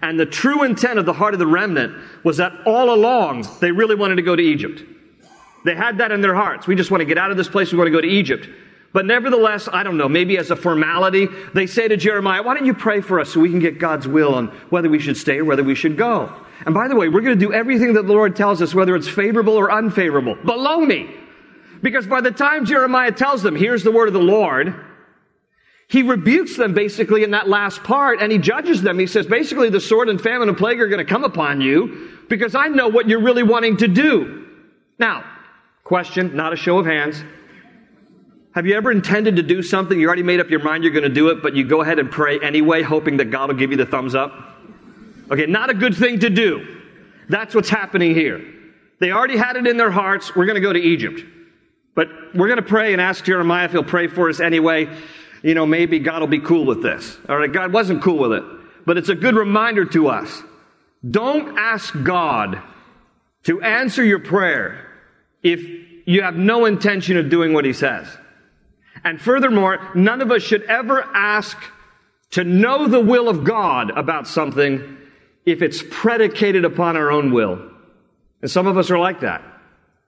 And 0.00 0.18
the 0.18 0.26
true 0.26 0.62
intent 0.62 1.00
of 1.00 1.06
the 1.06 1.12
heart 1.12 1.34
of 1.34 1.40
the 1.40 1.46
remnant 1.46 1.96
was 2.22 2.36
that 2.36 2.52
all 2.64 2.94
along 2.94 3.48
they 3.60 3.72
really 3.72 3.96
wanted 3.96 4.16
to 4.16 4.22
go 4.22 4.36
to 4.36 4.42
Egypt. 4.42 4.80
They 5.64 5.74
had 5.74 5.98
that 5.98 6.12
in 6.12 6.20
their 6.20 6.36
hearts. 6.36 6.68
We 6.68 6.76
just 6.76 6.92
want 6.92 7.00
to 7.00 7.06
get 7.06 7.18
out 7.18 7.32
of 7.32 7.36
this 7.36 7.48
place. 7.48 7.72
We 7.72 7.78
want 7.78 7.88
to 7.88 7.92
go 7.92 8.00
to 8.00 8.06
Egypt. 8.06 8.48
But 8.94 9.06
nevertheless, 9.06 9.68
I 9.72 9.82
don't 9.82 9.96
know, 9.96 10.08
maybe 10.08 10.38
as 10.38 10.52
a 10.52 10.56
formality, 10.56 11.26
they 11.52 11.66
say 11.66 11.88
to 11.88 11.96
Jeremiah, 11.96 12.44
why 12.44 12.54
don't 12.54 12.64
you 12.64 12.74
pray 12.74 13.00
for 13.00 13.18
us 13.18 13.32
so 13.32 13.40
we 13.40 13.50
can 13.50 13.58
get 13.58 13.80
God's 13.80 14.06
will 14.06 14.36
on 14.36 14.46
whether 14.70 14.88
we 14.88 15.00
should 15.00 15.16
stay 15.16 15.40
or 15.40 15.44
whether 15.44 15.64
we 15.64 15.74
should 15.74 15.98
go? 15.98 16.32
And 16.64 16.72
by 16.72 16.86
the 16.86 16.94
way, 16.94 17.08
we're 17.08 17.20
going 17.20 17.36
to 17.36 17.46
do 17.46 17.52
everything 17.52 17.94
that 17.94 18.06
the 18.06 18.12
Lord 18.12 18.36
tells 18.36 18.62
us, 18.62 18.72
whether 18.72 18.94
it's 18.94 19.08
favorable 19.08 19.54
or 19.54 19.72
unfavorable. 19.72 20.36
Baloney! 20.36 21.12
Because 21.82 22.06
by 22.06 22.20
the 22.20 22.30
time 22.30 22.66
Jeremiah 22.66 23.10
tells 23.10 23.42
them, 23.42 23.56
here's 23.56 23.82
the 23.82 23.90
word 23.90 24.06
of 24.06 24.14
the 24.14 24.20
Lord, 24.20 24.76
he 25.88 26.02
rebukes 26.02 26.56
them 26.56 26.72
basically 26.72 27.24
in 27.24 27.32
that 27.32 27.48
last 27.48 27.82
part 27.82 28.22
and 28.22 28.30
he 28.30 28.38
judges 28.38 28.80
them. 28.80 29.00
He 29.00 29.08
says, 29.08 29.26
basically, 29.26 29.70
the 29.70 29.80
sword 29.80 30.08
and 30.08 30.20
famine 30.20 30.48
and 30.48 30.56
plague 30.56 30.80
are 30.80 30.86
going 30.86 31.04
to 31.04 31.12
come 31.12 31.24
upon 31.24 31.60
you 31.60 32.10
because 32.28 32.54
I 32.54 32.68
know 32.68 32.86
what 32.86 33.08
you're 33.08 33.22
really 33.22 33.42
wanting 33.42 33.78
to 33.78 33.88
do. 33.88 34.46
Now, 35.00 35.24
question, 35.82 36.36
not 36.36 36.52
a 36.52 36.56
show 36.56 36.78
of 36.78 36.86
hands. 36.86 37.22
Have 38.54 38.66
you 38.66 38.76
ever 38.76 38.92
intended 38.92 39.34
to 39.36 39.42
do 39.42 39.64
something, 39.64 39.98
you 39.98 40.06
already 40.06 40.22
made 40.22 40.38
up 40.38 40.48
your 40.48 40.62
mind 40.62 40.84
you're 40.84 40.92
going 40.92 41.02
to 41.02 41.08
do 41.08 41.30
it, 41.30 41.42
but 41.42 41.56
you 41.56 41.64
go 41.64 41.82
ahead 41.82 41.98
and 41.98 42.08
pray 42.08 42.38
anyway, 42.38 42.82
hoping 42.82 43.16
that 43.16 43.26
God 43.26 43.48
will 43.48 43.56
give 43.56 43.72
you 43.72 43.76
the 43.76 43.86
thumbs 43.86 44.14
up? 44.14 44.32
Okay, 45.28 45.46
not 45.46 45.70
a 45.70 45.74
good 45.74 45.96
thing 45.96 46.20
to 46.20 46.30
do. 46.30 46.82
That's 47.28 47.52
what's 47.52 47.68
happening 47.68 48.14
here. 48.14 48.44
They 49.00 49.10
already 49.10 49.36
had 49.36 49.56
it 49.56 49.66
in 49.66 49.76
their 49.76 49.90
hearts, 49.90 50.36
we're 50.36 50.46
going 50.46 50.54
to 50.54 50.60
go 50.60 50.72
to 50.72 50.78
Egypt. 50.78 51.20
But 51.96 52.08
we're 52.32 52.46
going 52.46 52.58
to 52.58 52.62
pray 52.62 52.92
and 52.92 53.02
ask 53.02 53.24
Jeremiah 53.24 53.64
if 53.64 53.72
he'll 53.72 53.82
pray 53.82 54.06
for 54.06 54.28
us 54.28 54.38
anyway. 54.38 54.88
You 55.42 55.54
know, 55.54 55.66
maybe 55.66 55.98
God 55.98 56.20
will 56.20 56.28
be 56.28 56.40
cool 56.40 56.64
with 56.64 56.80
this. 56.80 57.18
All 57.28 57.36
right, 57.36 57.52
God 57.52 57.72
wasn't 57.72 58.02
cool 58.02 58.18
with 58.18 58.32
it. 58.34 58.44
But 58.86 58.98
it's 58.98 59.08
a 59.08 59.14
good 59.16 59.34
reminder 59.34 59.84
to 59.86 60.08
us. 60.08 60.42
Don't 61.08 61.58
ask 61.58 61.92
God 62.04 62.62
to 63.44 63.60
answer 63.62 64.04
your 64.04 64.20
prayer 64.20 64.88
if 65.42 65.60
you 66.06 66.22
have 66.22 66.36
no 66.36 66.66
intention 66.66 67.16
of 67.16 67.30
doing 67.30 67.52
what 67.52 67.64
he 67.64 67.72
says. 67.72 68.06
And 69.04 69.20
furthermore, 69.20 69.90
none 69.94 70.22
of 70.22 70.30
us 70.30 70.42
should 70.42 70.62
ever 70.62 71.02
ask 71.14 71.56
to 72.30 72.42
know 72.42 72.88
the 72.88 73.00
will 73.00 73.28
of 73.28 73.44
God 73.44 73.90
about 73.90 74.26
something 74.26 74.98
if 75.44 75.62
it's 75.62 75.82
predicated 75.90 76.64
upon 76.64 76.96
our 76.96 77.10
own 77.12 77.32
will. 77.32 77.70
And 78.42 78.50
some 78.50 78.66
of 78.66 78.76
us 78.76 78.90
are 78.90 78.98
like 78.98 79.20
that. 79.20 79.42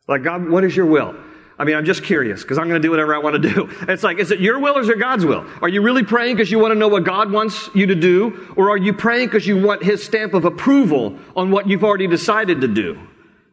Like, 0.09 0.23
God, 0.23 0.49
what 0.49 0.65
is 0.65 0.75
your 0.75 0.87
will? 0.87 1.15
I 1.59 1.65
mean, 1.65 1.75
I'm 1.75 1.85
just 1.85 2.05
curious 2.05 2.43
because 2.43 2.59
I'm 2.59 2.69
going 2.69 2.81
to 2.81 2.87
do 2.87 2.91
whatever 2.91 3.15
I 3.15 3.19
want 3.19 3.43
to 3.43 3.49
do. 3.53 3.71
It's 3.89 4.03
like, 4.03 4.19
is 4.19 4.31
it 4.31 4.41
your 4.41 4.59
will 4.59 4.77
or 4.77 4.81
is 4.81 4.89
it 4.89 4.99
God's 4.99 5.25
will? 5.25 5.47
Are 5.63 5.69
you 5.69 5.83
really 5.83 6.03
praying 6.03 6.37
because 6.37 6.51
you 6.51 6.59
want 6.59 6.73
to 6.73 6.79
know 6.79 6.89
what 6.89 7.05
God 7.05 7.31
wants 7.31 7.71
you 7.75 7.87
to 7.87 7.95
do? 7.95 8.55
Or 8.57 8.71
are 8.71 8.77
you 8.77 8.93
praying 8.93 9.29
because 9.29 9.47
you 9.47 9.63
want 9.63 9.83
His 9.83 10.03
stamp 10.03 10.35
of 10.35 10.45
approval 10.45 11.19
on 11.35 11.51
what 11.51 11.69
you've 11.69 11.85
already 11.85 12.07
decided 12.07 12.61
to 12.61 12.69
do? 12.69 12.99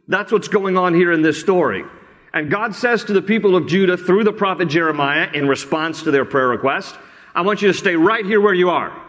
That's 0.07 0.31
what's 0.31 0.50
going 0.50 0.77
on 0.77 0.93
here 0.93 1.13
in 1.13 1.21
this 1.21 1.39
story. 1.39 1.85
And 2.33 2.49
God 2.49 2.73
says 2.73 3.03
to 3.05 3.13
the 3.13 3.21
people 3.21 3.55
of 3.55 3.67
Judah 3.67 3.95
through 3.95 4.23
the 4.23 4.33
prophet 4.33 4.67
Jeremiah 4.67 5.29
in 5.33 5.47
response 5.47 6.03
to 6.03 6.11
their 6.11 6.25
prayer 6.25 6.47
request, 6.47 6.95
I 7.35 7.41
want 7.41 7.61
you 7.61 7.71
to 7.71 7.77
stay 7.77 7.95
right 7.95 8.25
here 8.25 8.41
where 8.41 8.53
you 8.53 8.69
are. 8.69 8.89
I 8.89 9.01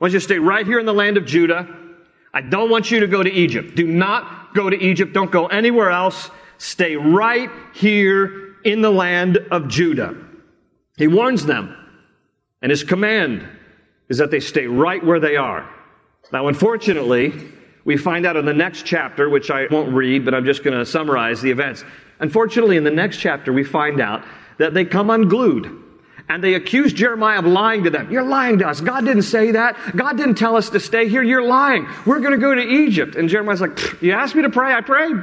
want 0.00 0.12
you 0.12 0.18
to 0.18 0.24
stay 0.24 0.38
right 0.38 0.66
here 0.66 0.78
in 0.78 0.86
the 0.86 0.94
land 0.94 1.16
of 1.16 1.26
Judah. 1.26 1.68
I 2.32 2.40
don't 2.40 2.70
want 2.70 2.90
you 2.90 3.00
to 3.00 3.06
go 3.06 3.22
to 3.22 3.30
Egypt. 3.30 3.74
Do 3.76 3.86
not 3.86 4.54
go 4.54 4.70
to 4.70 4.76
Egypt. 4.76 5.12
Don't 5.12 5.30
go 5.30 5.46
anywhere 5.46 5.90
else. 5.90 6.30
Stay 6.58 6.96
right 6.96 7.50
here 7.74 8.54
in 8.64 8.80
the 8.80 8.90
land 8.90 9.38
of 9.50 9.68
Judah. 9.68 10.16
He 10.96 11.08
warns 11.08 11.44
them. 11.44 11.76
And 12.62 12.70
his 12.70 12.84
command 12.84 13.46
is 14.08 14.18
that 14.18 14.30
they 14.30 14.40
stay 14.40 14.66
right 14.66 15.04
where 15.04 15.20
they 15.20 15.36
are. 15.36 15.68
Now, 16.32 16.48
unfortunately, 16.48 17.32
we 17.84 17.96
find 17.96 18.26
out 18.26 18.36
in 18.36 18.44
the 18.44 18.54
next 18.54 18.84
chapter, 18.84 19.28
which 19.28 19.50
I 19.50 19.66
won't 19.70 19.94
read, 19.94 20.24
but 20.24 20.34
I'm 20.34 20.44
just 20.44 20.64
going 20.64 20.76
to 20.76 20.84
summarize 20.84 21.40
the 21.40 21.50
events. 21.50 21.84
Unfortunately, 22.18 22.76
in 22.76 22.84
the 22.84 22.90
next 22.90 23.18
chapter, 23.18 23.52
we 23.52 23.64
find 23.64 24.00
out 24.00 24.24
that 24.58 24.74
they 24.74 24.84
come 24.84 25.10
unglued. 25.10 25.84
And 26.28 26.42
they 26.42 26.54
accuse 26.54 26.92
Jeremiah 26.92 27.38
of 27.38 27.46
lying 27.46 27.84
to 27.84 27.90
them. 27.90 28.10
You're 28.10 28.24
lying 28.24 28.58
to 28.58 28.66
us. 28.66 28.80
God 28.80 29.04
didn't 29.04 29.22
say 29.22 29.52
that. 29.52 29.76
God 29.94 30.16
didn't 30.16 30.34
tell 30.34 30.56
us 30.56 30.70
to 30.70 30.80
stay 30.80 31.08
here. 31.08 31.22
You're 31.22 31.46
lying. 31.46 31.86
We're 32.04 32.18
going 32.18 32.32
to 32.32 32.38
go 32.38 32.52
to 32.52 32.60
Egypt. 32.60 33.14
And 33.14 33.28
Jeremiah's 33.28 33.60
like, 33.60 34.02
You 34.02 34.12
asked 34.12 34.34
me 34.34 34.42
to 34.42 34.50
pray. 34.50 34.74
I 34.74 34.80
prayed. 34.80 35.14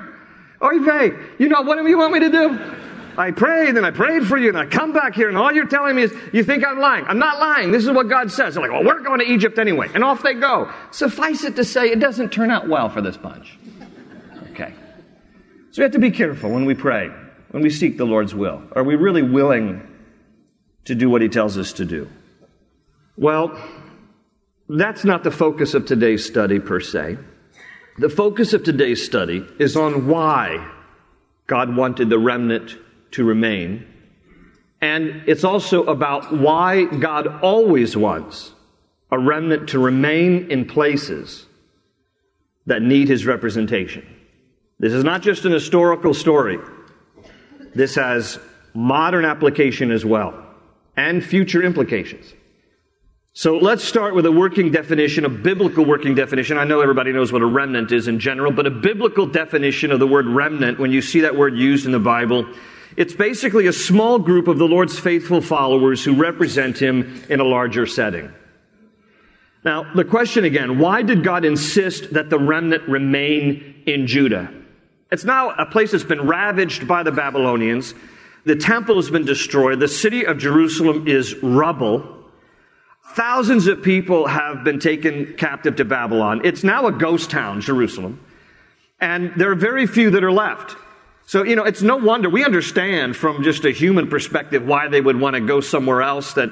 Oy 0.64 0.80
vey. 0.80 1.12
You 1.40 1.50
know, 1.50 1.62
what 1.62 1.78
do 1.78 1.88
you 1.88 1.98
want 1.98 2.14
me 2.14 2.20
to 2.22 2.30
do? 2.30 2.76
I 3.18 3.32
prayed 3.32 3.76
and 3.76 3.86
I 3.86 3.92
prayed 3.92 4.26
for 4.26 4.38
you 4.38 4.50
and 4.50 4.58
I 4.58 4.66
come 4.66 4.92
back 4.92 5.14
here 5.14 5.30
and 5.30 5.38
all 5.38 5.52
you're 5.52 5.68
telling 5.68 5.96
me 5.96 6.04
is 6.04 6.14
you 6.32 6.44
think 6.44 6.66
I'm 6.66 6.80
lying. 6.80 7.06
I'm 7.06 7.20
not 7.20 7.40
lying. 7.40 7.72
This 7.72 7.84
is 7.84 7.92
what 7.92 8.10
God 8.10 8.32
says. 8.32 8.56
They're 8.56 8.64
like, 8.64 8.72
well, 8.72 8.84
we're 8.84 9.02
going 9.02 9.20
to 9.20 9.26
Egypt 9.26 9.60
anyway. 9.60 9.90
And 9.94 10.04
off 10.04 10.24
they 10.24 10.34
go. 10.34 10.72
Suffice 10.92 11.44
it 11.44 11.56
to 11.58 11.64
say, 11.64 11.92
it 11.92 12.00
doesn't 12.00 12.32
turn 12.32 12.50
out 12.50 12.68
well 12.68 12.90
for 12.90 13.02
this 13.02 13.18
bunch. 13.18 13.58
So 15.74 15.82
we 15.82 15.86
have 15.86 15.94
to 15.94 16.00
be 16.00 16.12
careful 16.12 16.52
when 16.52 16.66
we 16.66 16.76
pray, 16.76 17.10
when 17.50 17.64
we 17.64 17.72
seek 17.72 17.98
the 17.98 18.06
Lord's 18.06 18.36
will. 18.36 18.62
Are 18.74 18.84
we 18.84 18.96
really 18.96 19.24
willing 19.24 19.82
to 20.86 20.94
do 20.94 21.10
what 21.10 21.24
He 21.24 21.30
tells 21.30 21.58
us 21.58 21.74
to 21.74 21.84
do? 21.84 22.08
Well, 23.18 23.60
that's 24.70 25.04
not 25.04 25.24
the 25.24 25.32
focus 25.32 25.74
of 25.74 25.88
today's 25.88 26.24
study 26.24 26.60
per 26.60 26.80
se. 26.80 27.18
The 27.98 28.10
focus 28.10 28.54
of 28.54 28.64
today's 28.64 29.04
study 29.04 29.48
is 29.58 29.76
on 29.76 30.06
why 30.06 30.72
God 31.48 31.76
wanted 31.76 32.08
the 32.08 32.20
remnant 32.20 32.78
to 33.14 33.24
remain. 33.24 33.88
And 34.80 35.24
it's 35.26 35.44
also 35.44 35.86
about 35.86 36.32
why 36.32 36.86
God 36.86 37.42
always 37.42 37.98
wants 37.98 38.54
a 39.10 39.18
remnant 39.18 39.70
to 39.70 39.80
remain 39.80 40.52
in 40.52 40.66
places 40.66 41.48
that 42.68 42.84
need 42.84 43.08
His 43.08 43.26
representation. 43.26 44.06
This 44.84 44.92
is 44.92 45.06
not 45.06 45.22
just 45.22 45.46
an 45.46 45.54
historical 45.54 46.14
story. 46.14 46.60
This 47.74 47.96
has 47.96 48.38
modern 48.74 49.24
application 49.24 49.92
as 49.92 50.04
well 50.04 50.38
and 50.98 51.24
future 51.24 51.64
implications. 51.64 52.34
So 53.32 53.58
let's 53.58 53.82
start 53.82 54.14
with 54.14 54.26
a 54.26 54.32
working 54.34 54.72
definition, 54.72 55.24
a 55.24 55.30
biblical 55.30 55.86
working 55.86 56.16
definition. 56.16 56.58
I 56.58 56.66
know 56.66 56.82
everybody 56.82 57.14
knows 57.14 57.32
what 57.32 57.42
a 57.42 57.46
remnant 57.46 57.94
is 57.94 58.10
in 58.10 58.20
general, 58.20 58.52
but 58.52 58.68
a 58.68 58.72
biblical 58.72 59.26
definition 59.26 59.90
of 59.90 60.02
the 60.02 60.06
word 60.08 60.28
remnant, 60.28 60.80
when 60.80 60.92
you 60.92 61.02
see 61.02 61.22
that 61.22 61.38
word 61.38 61.56
used 61.56 61.86
in 61.86 61.94
the 61.94 62.00
Bible, 62.00 62.46
it's 62.98 63.14
basically 63.14 63.68
a 63.68 63.74
small 63.74 64.20
group 64.20 64.50
of 64.50 64.58
the 64.58 64.68
Lord's 64.68 65.00
faithful 65.00 65.40
followers 65.40 66.04
who 66.04 66.14
represent 66.14 66.78
Him 66.78 67.24
in 67.30 67.40
a 67.40 67.46
larger 67.46 67.86
setting. 67.86 68.34
Now, 69.64 69.94
the 69.94 70.04
question 70.04 70.44
again, 70.44 70.78
why 70.78 71.04
did 71.04 71.24
God 71.24 71.46
insist 71.46 72.12
that 72.16 72.30
the 72.30 72.38
remnant 72.38 72.90
remain 72.90 73.82
in 73.88 74.08
Judah? 74.08 74.54
It's 75.14 75.24
now 75.24 75.52
a 75.52 75.68
place 75.68 75.92
that's 75.92 76.04
been 76.04 76.26
ravaged 76.26 76.88
by 76.88 77.04
the 77.04 77.12
Babylonians. 77.12 77.94
The 78.46 78.56
temple 78.56 78.96
has 78.96 79.12
been 79.12 79.26
destroyed. 79.26 79.80
The 79.80 79.88
city 79.88 80.26
of 80.26 80.40
Jerusalem 80.40 81.08
is 81.08 81.36
rubble. 81.44 82.18
Thousands 83.12 83.68
of 83.68 83.84
people 83.84 84.26
have 84.26 84.64
been 84.64 84.80
taken 84.80 85.36
captive 85.38 85.76
to 85.76 85.86
Babylon. 85.86 86.42
It's 86.44 86.64
now 86.64 86.88
a 86.88 86.92
ghost 86.92 87.30
town, 87.30 87.62
Jerusalem. 87.62 88.26
And 89.00 89.32
there 89.36 89.52
are 89.52 89.56
very 89.56 89.86
few 89.86 90.10
that 90.10 90.24
are 90.24 90.32
left. 90.32 90.76
So, 91.28 91.44
you 91.44 91.56
know, 91.56 91.64
it's 91.64 91.84
no 91.84 91.98
wonder 91.98 92.28
we 92.28 92.44
understand 92.44 93.16
from 93.16 93.44
just 93.44 93.66
a 93.66 93.72
human 93.72 94.08
perspective 94.08 94.66
why 94.66 94.88
they 94.88 95.00
would 95.00 95.20
want 95.20 95.36
to 95.36 95.42
go 95.42 95.62
somewhere 95.62 96.02
else 96.02 96.34
that 96.34 96.50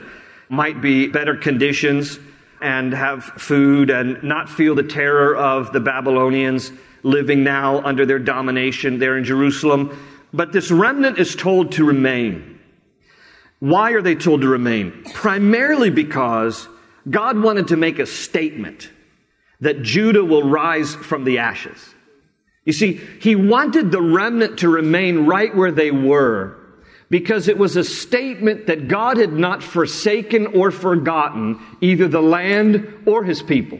might 0.49 0.81
be 0.81 1.07
better 1.07 1.35
conditions 1.35 2.19
and 2.61 2.93
have 2.93 3.23
food 3.23 3.89
and 3.89 4.21
not 4.21 4.49
feel 4.49 4.75
the 4.75 4.83
terror 4.83 5.35
of 5.35 5.73
the 5.73 5.79
Babylonians 5.79 6.71
living 7.03 7.43
now 7.43 7.81
under 7.81 8.05
their 8.05 8.19
domination 8.19 8.99
there 8.99 9.17
in 9.17 9.23
Jerusalem. 9.23 9.97
But 10.33 10.51
this 10.51 10.71
remnant 10.71 11.19
is 11.19 11.35
told 11.35 11.73
to 11.73 11.85
remain. 11.85 12.59
Why 13.59 13.91
are 13.91 14.01
they 14.01 14.15
told 14.15 14.41
to 14.41 14.47
remain? 14.47 15.03
Primarily 15.13 15.89
because 15.89 16.67
God 17.09 17.39
wanted 17.39 17.69
to 17.69 17.77
make 17.77 17.99
a 17.99 18.05
statement 18.05 18.89
that 19.59 19.81
Judah 19.81 20.25
will 20.25 20.49
rise 20.49 20.95
from 20.95 21.23
the 21.23 21.39
ashes. 21.39 21.77
You 22.65 22.73
see, 22.73 22.99
he 23.19 23.35
wanted 23.35 23.91
the 23.91 24.01
remnant 24.01 24.59
to 24.59 24.69
remain 24.69 25.25
right 25.25 25.55
where 25.55 25.71
they 25.71 25.91
were 25.91 26.57
because 27.09 27.47
it 27.47 27.57
was 27.57 27.75
a 27.75 27.83
statement 27.83 28.67
that 28.67 28.87
God 28.87 29.17
had 29.17 29.33
not 29.33 29.61
forsaken 29.61 30.47
or 30.47 30.71
forgotten 30.71 31.59
either 31.81 32.07
the 32.07 32.21
land 32.21 33.03
or 33.05 33.23
his 33.23 33.41
people. 33.41 33.79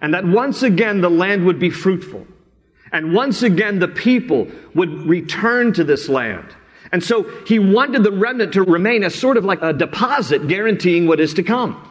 And 0.00 0.14
that 0.14 0.24
once 0.24 0.62
again 0.62 1.00
the 1.00 1.10
land 1.10 1.44
would 1.46 1.58
be 1.58 1.70
fruitful. 1.70 2.26
And 2.92 3.14
once 3.14 3.42
again 3.42 3.78
the 3.78 3.88
people 3.88 4.48
would 4.74 4.90
return 5.06 5.72
to 5.74 5.84
this 5.84 6.08
land. 6.08 6.46
And 6.92 7.04
so 7.04 7.22
he 7.46 7.58
wanted 7.58 8.02
the 8.02 8.12
remnant 8.12 8.52
to 8.54 8.62
remain 8.62 9.04
as 9.04 9.14
sort 9.14 9.36
of 9.36 9.44
like 9.44 9.62
a 9.62 9.72
deposit 9.72 10.48
guaranteeing 10.48 11.06
what 11.06 11.20
is 11.20 11.34
to 11.34 11.42
come. 11.42 11.86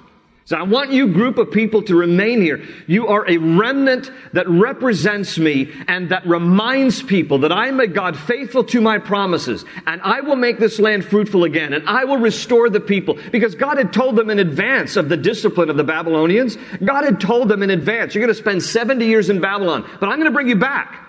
So 0.49 0.57
I 0.57 0.63
want 0.63 0.91
you 0.91 1.07
group 1.07 1.37
of 1.37 1.51
people 1.51 1.83
to 1.83 1.95
remain 1.95 2.41
here. 2.41 2.65
You 2.87 3.05
are 3.09 3.23
a 3.29 3.37
remnant 3.37 4.09
that 4.33 4.49
represents 4.49 5.37
me 5.37 5.71
and 5.87 6.09
that 6.09 6.25
reminds 6.25 7.03
people 7.03 7.37
that 7.39 7.51
I 7.51 7.67
am 7.67 7.79
a 7.79 7.85
God 7.85 8.17
faithful 8.17 8.63
to 8.63 8.81
my 8.81 8.97
promises 8.97 9.63
and 9.85 10.01
I 10.01 10.21
will 10.21 10.35
make 10.35 10.57
this 10.57 10.79
land 10.79 11.05
fruitful 11.05 11.43
again 11.43 11.71
and 11.73 11.87
I 11.87 12.05
will 12.05 12.17
restore 12.17 12.67
the 12.67 12.79
people 12.79 13.19
because 13.31 13.53
God 13.53 13.77
had 13.77 13.93
told 13.93 14.15
them 14.15 14.31
in 14.31 14.39
advance 14.39 14.95
of 14.95 15.07
the 15.07 15.17
discipline 15.17 15.69
of 15.69 15.77
the 15.77 15.83
Babylonians. 15.83 16.57
God 16.83 17.03
had 17.03 17.21
told 17.21 17.47
them 17.47 17.61
in 17.61 17.69
advance, 17.69 18.15
you're 18.15 18.25
going 18.25 18.33
to 18.33 18.41
spend 18.41 18.63
70 18.63 19.05
years 19.05 19.29
in 19.29 19.39
Babylon, 19.41 19.87
but 19.99 20.09
I'm 20.09 20.15
going 20.15 20.25
to 20.25 20.31
bring 20.31 20.49
you 20.49 20.55
back. 20.55 21.05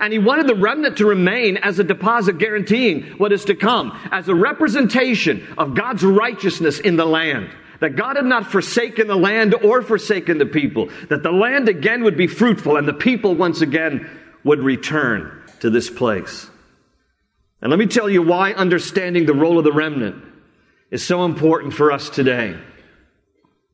And 0.00 0.14
he 0.14 0.18
wanted 0.18 0.46
the 0.46 0.54
remnant 0.54 0.96
to 0.96 1.04
remain 1.04 1.58
as 1.58 1.78
a 1.78 1.84
deposit 1.84 2.38
guaranteeing 2.38 3.18
what 3.18 3.32
is 3.32 3.44
to 3.44 3.54
come, 3.54 3.92
as 4.10 4.30
a 4.30 4.34
representation 4.34 5.46
of 5.58 5.74
God's 5.74 6.02
righteousness 6.02 6.80
in 6.80 6.96
the 6.96 7.04
land 7.04 7.50
that 7.82 7.96
God 7.96 8.14
had 8.14 8.26
not 8.26 8.46
forsaken 8.46 9.08
the 9.08 9.16
land 9.16 9.56
or 9.56 9.82
forsaken 9.82 10.38
the 10.38 10.46
people, 10.46 10.88
that 11.08 11.24
the 11.24 11.32
land 11.32 11.68
again 11.68 12.04
would 12.04 12.16
be 12.16 12.28
fruitful 12.28 12.76
and 12.76 12.86
the 12.86 12.92
people 12.92 13.34
once 13.34 13.60
again 13.60 14.08
would 14.44 14.60
return 14.60 15.42
to 15.58 15.68
this 15.68 15.90
place. 15.90 16.48
And 17.60 17.70
let 17.70 17.80
me 17.80 17.86
tell 17.86 18.08
you 18.08 18.22
why 18.22 18.52
understanding 18.52 19.26
the 19.26 19.34
role 19.34 19.58
of 19.58 19.64
the 19.64 19.72
remnant 19.72 20.22
is 20.92 21.04
so 21.04 21.24
important 21.24 21.74
for 21.74 21.90
us 21.90 22.08
today. 22.08 22.56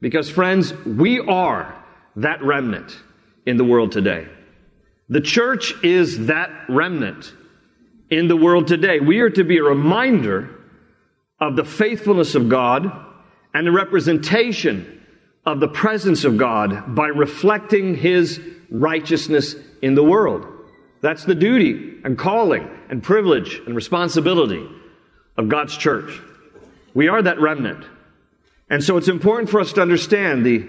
Because, 0.01 0.31
friends, 0.31 0.73
we 0.87 1.21
are 1.21 1.75
that 2.17 2.43
remnant 2.43 2.97
in 3.45 3.59
the 3.59 3.65
world 3.65 3.93
today. 3.93 4.27
The 5.11 5.21
church 5.21 5.75
is 5.85 6.29
that 6.29 6.51
remnant 6.71 7.35
in 8.09 8.29
the 8.29 8.37
world 8.37 8.69
today. 8.69 9.01
We 9.01 9.21
are 9.21 9.31
to 9.31 9.45
be 9.45 9.59
a 9.59 9.65
reminder 9.65 10.49
of 11.39 11.57
the 11.57 11.65
faithfulness 11.65 12.35
of 12.35 12.49
God 12.49 13.05
and 13.59 13.67
the 13.67 13.73
representation 13.73 15.05
of 15.45 15.59
the 15.59 15.67
presence 15.67 16.23
of 16.23 16.37
God 16.37 16.95
by 16.95 17.09
reflecting 17.09 17.97
His 17.97 18.41
righteousness 18.71 19.57
in 19.83 19.97
the 19.97 20.03
world. 20.05 20.47
That's 21.01 21.25
the 21.25 21.35
duty 21.35 21.99
and 22.05 22.17
calling 22.17 22.71
and 22.89 23.03
privilege 23.03 23.61
and 23.67 23.75
responsibility 23.75 24.65
of 25.37 25.49
God's 25.49 25.77
church. 25.77 26.21
We 26.95 27.09
are 27.09 27.21
that 27.21 27.41
remnant. 27.41 27.85
And 28.71 28.85
so 28.85 28.97
it's 28.97 29.09
important 29.09 29.51
for 29.51 29.59
us 29.59 29.73
to 29.73 29.83
understand 29.83 30.47
the 30.47 30.65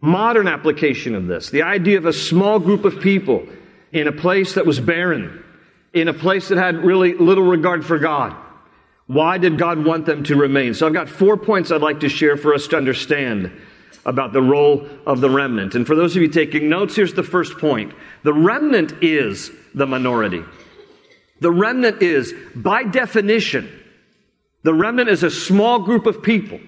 modern 0.00 0.46
application 0.46 1.16
of 1.16 1.26
this, 1.26 1.50
the 1.50 1.62
idea 1.62 1.98
of 1.98 2.06
a 2.06 2.12
small 2.12 2.60
group 2.60 2.84
of 2.84 3.00
people 3.00 3.48
in 3.90 4.06
a 4.06 4.12
place 4.12 4.54
that 4.54 4.64
was 4.64 4.78
barren, 4.78 5.42
in 5.92 6.06
a 6.06 6.14
place 6.14 6.50
that 6.50 6.58
had 6.58 6.84
really 6.84 7.14
little 7.14 7.42
regard 7.42 7.84
for 7.84 7.98
God 7.98 8.36
why 9.08 9.38
did 9.38 9.58
God 9.58 9.84
want 9.84 10.04
them 10.04 10.22
to 10.24 10.36
remain? 10.36 10.74
So 10.74 10.86
I've 10.86 10.92
got 10.92 11.08
four 11.08 11.38
points 11.38 11.70
I'd 11.70 11.80
like 11.80 12.00
to 12.00 12.10
share 12.10 12.36
for 12.36 12.54
us 12.54 12.66
to 12.68 12.76
understand 12.76 13.50
about 14.04 14.34
the 14.34 14.42
role 14.42 14.86
of 15.06 15.20
the 15.22 15.30
remnant. 15.30 15.74
And 15.74 15.86
for 15.86 15.94
those 15.94 16.14
of 16.14 16.20
you 16.20 16.28
taking 16.28 16.68
notes, 16.68 16.94
here's 16.94 17.14
the 17.14 17.22
first 17.22 17.56
point. 17.58 17.94
The 18.22 18.34
remnant 18.34 19.02
is 19.02 19.50
the 19.74 19.86
minority. 19.86 20.44
The 21.40 21.50
remnant 21.50 22.02
is, 22.02 22.34
by 22.54 22.84
definition, 22.84 23.72
the 24.62 24.74
remnant 24.74 25.08
is 25.08 25.22
a 25.22 25.30
small 25.30 25.78
group 25.78 26.04
of 26.04 26.22
people. 26.22 26.60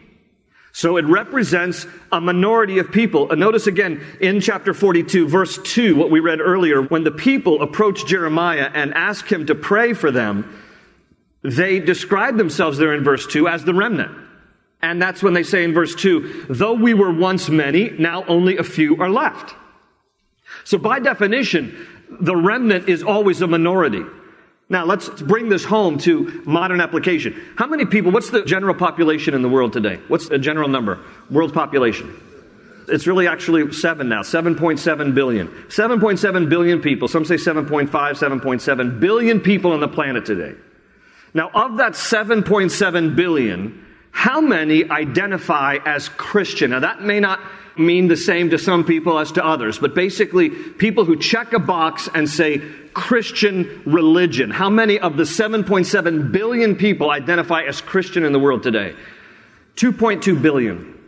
So 0.72 0.96
it 0.96 1.04
represents 1.04 1.86
a 2.10 2.22
minority 2.22 2.78
of 2.78 2.90
people. 2.90 3.30
And 3.30 3.40
notice 3.40 3.66
again 3.66 4.02
in 4.18 4.40
chapter 4.40 4.72
42, 4.72 5.28
verse 5.28 5.58
2, 5.58 5.94
what 5.94 6.10
we 6.10 6.20
read 6.20 6.40
earlier, 6.40 6.80
when 6.80 7.04
the 7.04 7.10
people 7.10 7.60
approached 7.60 8.06
Jeremiah 8.06 8.70
and 8.72 8.94
asked 8.94 9.30
him 9.30 9.46
to 9.46 9.54
pray 9.54 9.92
for 9.92 10.10
them, 10.10 10.56
they 11.42 11.80
describe 11.80 12.36
themselves 12.36 12.78
there 12.78 12.94
in 12.94 13.02
verse 13.02 13.26
2 13.26 13.48
as 13.48 13.64
the 13.64 13.74
remnant. 13.74 14.16
And 14.82 15.00
that's 15.00 15.22
when 15.22 15.34
they 15.34 15.42
say 15.42 15.64
in 15.64 15.74
verse 15.74 15.94
2, 15.94 16.46
though 16.48 16.74
we 16.74 16.94
were 16.94 17.12
once 17.12 17.48
many, 17.48 17.90
now 17.90 18.24
only 18.24 18.56
a 18.56 18.64
few 18.64 18.96
are 19.00 19.10
left. 19.10 19.54
So 20.64 20.78
by 20.78 21.00
definition, 21.00 21.86
the 22.08 22.36
remnant 22.36 22.88
is 22.88 23.02
always 23.02 23.40
a 23.42 23.46
minority. 23.46 24.02
Now 24.68 24.84
let's 24.84 25.08
bring 25.08 25.48
this 25.48 25.64
home 25.64 25.98
to 25.98 26.42
modern 26.46 26.80
application. 26.80 27.34
How 27.56 27.66
many 27.66 27.84
people, 27.84 28.12
what's 28.12 28.30
the 28.30 28.42
general 28.44 28.74
population 28.74 29.34
in 29.34 29.42
the 29.42 29.48
world 29.48 29.72
today? 29.72 29.96
What's 30.08 30.28
the 30.28 30.38
general 30.38 30.68
number? 30.68 31.00
World 31.30 31.52
population. 31.52 32.18
It's 32.88 33.06
really 33.06 33.28
actually 33.28 33.72
seven 33.72 34.08
now, 34.08 34.22
7.7 34.22 35.14
billion. 35.14 35.48
7.7 35.68 36.48
billion 36.48 36.80
people, 36.80 37.08
some 37.08 37.24
say 37.24 37.34
7.5, 37.34 37.90
7.7 37.90 39.00
billion 39.00 39.40
people 39.40 39.72
on 39.72 39.80
the 39.80 39.88
planet 39.88 40.24
today. 40.24 40.56
Now, 41.32 41.50
of 41.50 41.76
that 41.78 41.92
7.7 41.92 43.16
billion, 43.16 43.86
how 44.10 44.40
many 44.40 44.90
identify 44.90 45.78
as 45.84 46.08
Christian? 46.08 46.70
Now, 46.70 46.80
that 46.80 47.02
may 47.02 47.20
not 47.20 47.40
mean 47.78 48.08
the 48.08 48.16
same 48.16 48.50
to 48.50 48.58
some 48.58 48.84
people 48.84 49.18
as 49.18 49.32
to 49.32 49.44
others, 49.44 49.78
but 49.78 49.94
basically, 49.94 50.50
people 50.50 51.04
who 51.04 51.16
check 51.16 51.52
a 51.52 51.58
box 51.58 52.08
and 52.14 52.28
say 52.28 52.58
Christian 52.92 53.82
religion. 53.86 54.50
How 54.50 54.68
many 54.68 54.98
of 54.98 55.16
the 55.16 55.22
7.7 55.22 56.32
billion 56.32 56.76
people 56.76 57.10
identify 57.10 57.62
as 57.62 57.80
Christian 57.80 58.24
in 58.24 58.32
the 58.32 58.38
world 58.38 58.62
today? 58.62 58.94
2.2 59.76 60.42
billion. 60.42 60.98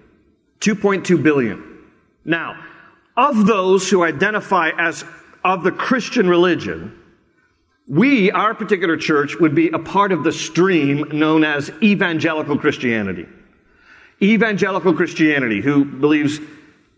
2.2 0.60 1.22
billion. 1.22 1.78
Now, 2.24 2.64
of 3.16 3.46
those 3.46 3.90
who 3.90 4.04
identify 4.04 4.70
as 4.78 5.04
of 5.44 5.64
the 5.64 5.72
Christian 5.72 6.28
religion, 6.28 6.96
we, 7.88 8.30
our 8.30 8.54
particular 8.54 8.96
church, 8.96 9.36
would 9.40 9.54
be 9.54 9.68
a 9.68 9.78
part 9.78 10.12
of 10.12 10.22
the 10.22 10.32
stream 10.32 11.08
known 11.12 11.44
as 11.44 11.70
evangelical 11.82 12.56
Christianity. 12.56 13.26
Evangelical 14.22 14.94
Christianity, 14.94 15.60
who 15.60 15.84
believes 15.84 16.38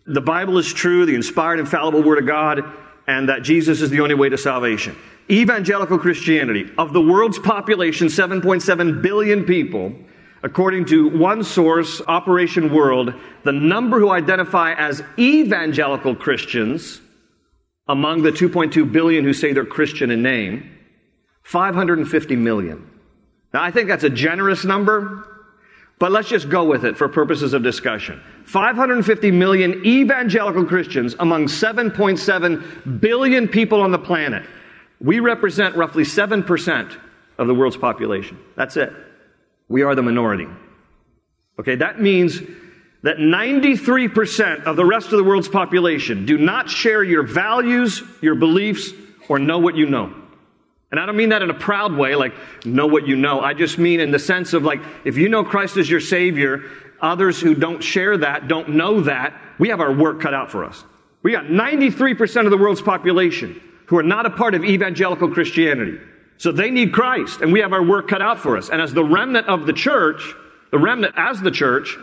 the 0.07 0.20
Bible 0.20 0.59
is 0.59 0.73
true, 0.73 1.07
the 1.07 1.14
inspired, 1.14 1.59
infallible 1.59 2.03
Word 2.03 2.18
of 2.18 2.27
God, 2.27 2.62
and 3.07 3.31
that 3.31 3.42
Jesus 3.42 3.81
is 3.81 3.88
the 3.88 4.01
only 4.01 4.14
way 4.14 4.29
to 4.29 4.37
salvation. 4.37 4.97
Evangelical 5.31 5.99
Christianity, 5.99 6.70
of 6.77 6.92
the 6.92 7.01
world's 7.01 7.38
population, 7.38 8.09
7.7 8.09 9.01
billion 9.01 9.44
people, 9.44 9.94
according 10.42 10.85
to 10.87 11.09
one 11.09 11.42
source, 11.42 12.03
Operation 12.07 12.75
World, 12.75 13.14
the 13.42 13.53
number 13.53 13.99
who 13.99 14.11
identify 14.11 14.75
as 14.75 15.03
evangelical 15.18 16.14
Christians 16.14 17.01
among 17.88 18.23
the 18.23 18.33
2.2 18.33 18.92
billion 18.92 19.25
who 19.25 19.33
say 19.33 19.55
they're 19.55 19.64
Christian 19.64 20.11
in 20.11 20.23
name 20.23 20.73
550 21.44 22.37
million. 22.37 22.90
Now, 23.52 23.62
I 23.62 23.70
think 23.70 23.88
that's 23.88 24.04
a 24.04 24.11
generous 24.11 24.64
number, 24.64 25.28
but 25.98 26.11
let's 26.11 26.28
just 26.28 26.48
go 26.48 26.64
with 26.64 26.85
it 26.85 26.98
for 26.98 27.09
purposes 27.09 27.52
of 27.52 27.62
discussion. 27.62 28.20
550 28.46 29.30
million 29.30 29.85
evangelical 29.87 30.64
Christians 30.64 31.14
among 31.20 31.46
7.7 31.46 33.00
billion 33.00 33.46
people 33.46 33.80
on 33.80 33.92
the 33.92 33.98
planet. 33.98 34.44
We 35.00 35.20
represent 35.20 35.76
roughly 35.76 36.02
7% 36.02 37.00
of 37.38 37.46
the 37.46 37.54
world's 37.54 37.76
population. 37.76 38.38
That's 38.57 38.76
it. 38.76 38.92
We 39.68 39.83
are 39.83 39.94
the 39.94 40.02
minority. 40.02 40.48
Okay, 41.59 41.76
that 41.76 42.00
means 42.00 42.40
that 43.02 43.18
93% 43.18 44.64
of 44.64 44.76
the 44.76 44.85
rest 44.85 45.07
of 45.07 45.18
the 45.18 45.24
world's 45.24 45.48
population 45.48 46.26
do 46.26 46.38
not 46.38 46.70
share 46.70 47.04
your 47.04 47.22
values, 47.22 48.02
your 48.22 48.35
beliefs, 48.35 48.90
or 49.28 49.38
know 49.38 49.59
what 49.59 49.76
you 49.76 49.87
know. 49.87 50.14
And 50.94 51.00
I 51.00 51.07
don't 51.07 51.16
mean 51.16 51.30
that 51.30 51.42
in 51.42 51.50
a 51.50 51.54
proud 51.54 51.96
way, 51.96 52.14
like, 52.14 52.35
know 52.64 52.87
what 52.87 53.09
you 53.09 53.16
know. 53.16 53.40
I 53.40 53.52
just 53.52 53.78
mean 53.78 53.98
in 53.98 54.12
the 54.12 54.18
sense 54.20 54.52
of, 54.52 54.62
like, 54.62 54.80
if 55.04 55.16
you 55.16 55.28
know 55.28 55.42
Christ 55.42 55.76
as 55.76 55.90
your 55.90 55.98
Savior, 55.98 56.70
others 57.00 57.40
who 57.40 57.57
don't 57.57 57.83
share 57.83 58.16
that, 58.18 58.46
don't 58.46 58.68
know 58.68 59.00
that, 59.00 59.37
we 59.59 59.70
have 59.70 59.80
our 59.80 59.92
work 59.92 60.20
cut 60.20 60.35
out 60.35 60.52
for 60.52 60.64
us. 60.64 60.85
We 61.24 61.33
got 61.33 61.46
93% 61.46 62.44
of 62.44 62.52
the 62.52 62.57
world's 62.57 62.80
population 62.80 63.61
who 63.87 63.98
are 63.98 64.04
not 64.04 64.24
a 64.24 64.30
part 64.30 64.54
of 64.54 64.64
evangelical 64.64 65.28
Christianity. 65.33 65.98
So 66.37 66.52
they 66.52 66.70
need 66.70 66.92
Christ, 66.92 67.40
and 67.40 67.52
we 67.52 67.59
have 67.59 67.72
our 67.72 67.83
work 67.83 68.07
cut 68.07 68.22
out 68.22 68.38
for 68.38 68.57
us. 68.57 68.68
And 68.68 68.80
as 68.80 68.94
the 68.94 69.02
remnant 69.02 69.48
of 69.48 69.66
the 69.66 69.72
church, 69.72 70.33
the 70.70 70.78
remnant 70.78 71.14
as 71.16 71.40
the 71.40 71.50
church, 71.50 71.98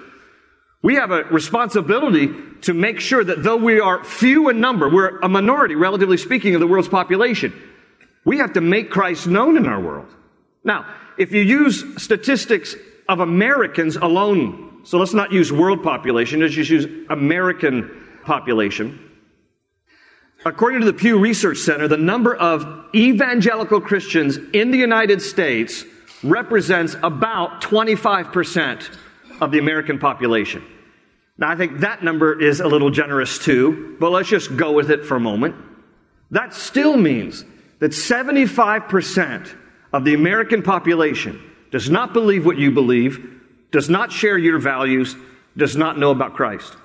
we 0.82 0.96
have 0.96 1.12
a 1.12 1.24
responsibility 1.24 2.30
to 2.64 2.74
make 2.74 3.00
sure 3.00 3.24
that 3.24 3.42
though 3.42 3.56
we 3.56 3.80
are 3.80 4.04
few 4.04 4.50
in 4.50 4.60
number, 4.60 4.90
we're 4.90 5.18
a 5.20 5.30
minority, 5.30 5.76
relatively 5.76 6.18
speaking, 6.18 6.56
of 6.56 6.60
the 6.60 6.68
world's 6.68 6.90
population, 6.90 7.54
we 8.26 8.38
have 8.38 8.54
to 8.54 8.62
make 8.62 8.90
Christ 8.90 9.28
known 9.28 9.58
in 9.58 9.66
our 9.66 9.80
world. 9.80 10.08
Now, 10.64 10.86
if 11.18 11.32
you 11.32 11.42
use 11.42 11.84
statistics 12.02 12.76
of 13.10 13.20
Americans 13.20 13.96
alone, 13.96 14.82
so 14.84 14.98
let's 14.98 15.14
not 15.14 15.32
use 15.32 15.52
world 15.52 15.84
population, 15.84 16.40
let's 16.40 16.54
just 16.54 16.70
use 16.70 16.88
American 17.10 17.90
population. 18.24 19.12
According 20.46 20.80
to 20.82 20.86
the 20.86 20.94
Pew 20.94 21.20
Research 21.20 21.58
Center, 21.60 21.88
the 21.88 21.98
number 21.98 22.36
of 22.36 22.66
evangelical 22.96 23.80
Christians 23.80 24.38
in 24.54 24.72
the 24.72 24.78
United 24.78 25.22
States 25.22 25.86
represents 26.24 26.96
about 27.04 27.62
25% 27.62 28.98
of 29.40 29.52
the 29.52 29.60
American 29.60 30.00
population. 30.00 30.64
Now, 31.38 31.50
I 31.50 31.56
think 31.56 31.80
that 31.80 32.04
number 32.04 32.40
is 32.40 32.60
a 32.60 32.68
little 32.68 32.92
generous 32.92 33.40
too, 33.40 33.98
but 34.00 34.12
let's 34.12 34.30
just 34.30 34.56
go 34.56 34.72
with 34.72 34.92
it 34.92 35.06
for 35.06 35.16
a 35.16 35.20
moment. 35.20 35.56
That 36.30 36.54
still 36.54 36.98
means 36.98 37.44
that 37.82 37.92
75% 37.92 39.56
of 39.92 40.06
the 40.06 40.14
American 40.14 40.62
population 40.62 41.42
does 41.72 41.90
not 41.90 42.14
believe 42.14 42.46
what 42.46 42.58
you 42.58 42.72
believe, 42.72 43.42
does 43.72 43.90
not 43.90 44.12
share 44.12 44.38
your 44.38 44.60
values, 44.60 45.16
does 45.58 45.76
not 45.76 45.98
know 45.98 46.12
about 46.12 46.36
Christ. 46.36 46.76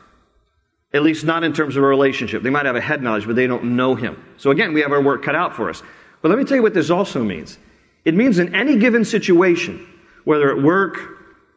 At 0.94 1.02
least 1.02 1.24
not 1.24 1.44
in 1.44 1.52
terms 1.52 1.76
of 1.76 1.84
a 1.84 1.86
relationship. 1.86 2.42
They 2.42 2.50
might 2.50 2.64
have 2.64 2.76
a 2.76 2.80
head 2.80 3.02
knowledge, 3.02 3.26
but 3.26 3.36
they 3.36 3.46
don't 3.46 3.76
know 3.76 3.94
Him. 3.94 4.24
So 4.38 4.50
again, 4.50 4.72
we 4.72 4.80
have 4.80 4.90
our 4.90 5.02
work 5.02 5.22
cut 5.22 5.34
out 5.34 5.54
for 5.54 5.68
us. 5.68 5.82
But 6.22 6.30
let 6.30 6.38
me 6.38 6.44
tell 6.44 6.56
you 6.56 6.62
what 6.62 6.72
this 6.72 6.90
also 6.90 7.22
means. 7.22 7.58
It 8.06 8.14
means 8.14 8.38
in 8.38 8.54
any 8.54 8.78
given 8.78 9.04
situation, 9.04 9.86
whether 10.24 10.50
at 10.50 10.62
work, 10.62 10.98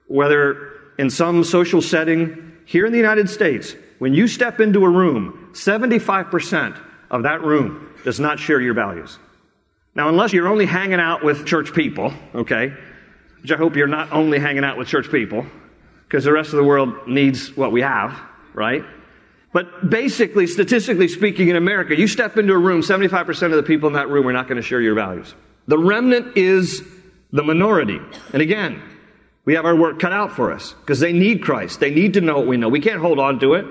whether 0.07 0.73
in 0.97 1.09
some 1.09 1.45
social 1.45 1.81
setting, 1.81 2.57
here 2.65 2.85
in 2.85 2.91
the 2.91 2.97
United 2.97 3.29
States, 3.29 3.73
when 3.99 4.13
you 4.13 4.27
step 4.27 4.59
into 4.59 4.83
a 4.83 4.89
room, 4.89 5.51
75% 5.53 6.77
of 7.09 7.23
that 7.23 7.41
room 7.41 7.89
does 8.03 8.19
not 8.19 8.37
share 8.37 8.59
your 8.59 8.73
values. 8.73 9.17
Now, 9.95 10.09
unless 10.09 10.33
you're 10.33 10.47
only 10.47 10.65
hanging 10.65 10.99
out 10.99 11.23
with 11.23 11.45
church 11.45 11.73
people, 11.73 12.13
okay, 12.35 12.73
which 13.41 13.51
I 13.51 13.55
hope 13.55 13.75
you're 13.75 13.87
not 13.87 14.11
only 14.11 14.39
hanging 14.39 14.63
out 14.63 14.77
with 14.77 14.87
church 14.87 15.09
people, 15.09 15.45
because 16.07 16.23
the 16.23 16.31
rest 16.31 16.51
of 16.53 16.57
the 16.57 16.63
world 16.63 17.07
needs 17.07 17.55
what 17.55 17.71
we 17.71 17.81
have, 17.81 18.19
right? 18.53 18.83
But 19.51 19.89
basically, 19.89 20.47
statistically 20.47 21.07
speaking, 21.07 21.49
in 21.49 21.55
America, 21.55 21.97
you 21.97 22.07
step 22.07 22.37
into 22.37 22.53
a 22.53 22.57
room, 22.57 22.81
75% 22.81 23.43
of 23.43 23.51
the 23.51 23.63
people 23.63 23.87
in 23.87 23.93
that 23.93 24.09
room 24.09 24.27
are 24.27 24.33
not 24.33 24.47
going 24.47 24.57
to 24.57 24.67
share 24.67 24.81
your 24.81 24.93
values. 24.95 25.33
The 25.67 25.77
remnant 25.77 26.37
is 26.37 26.83
the 27.31 27.43
minority. 27.43 27.99
And 28.33 28.41
again, 28.41 28.81
we 29.45 29.55
have 29.55 29.65
our 29.65 29.75
work 29.75 29.99
cut 29.99 30.13
out 30.13 30.31
for 30.31 30.51
us 30.51 30.73
because 30.73 30.99
they 30.99 31.13
need 31.13 31.41
Christ. 31.41 31.79
They 31.79 31.91
need 31.91 32.13
to 32.13 32.21
know 32.21 32.37
what 32.37 32.47
we 32.47 32.57
know. 32.57 32.69
We 32.69 32.81
can't 32.81 32.99
hold 33.01 33.19
on 33.19 33.39
to 33.39 33.55
it. 33.55 33.65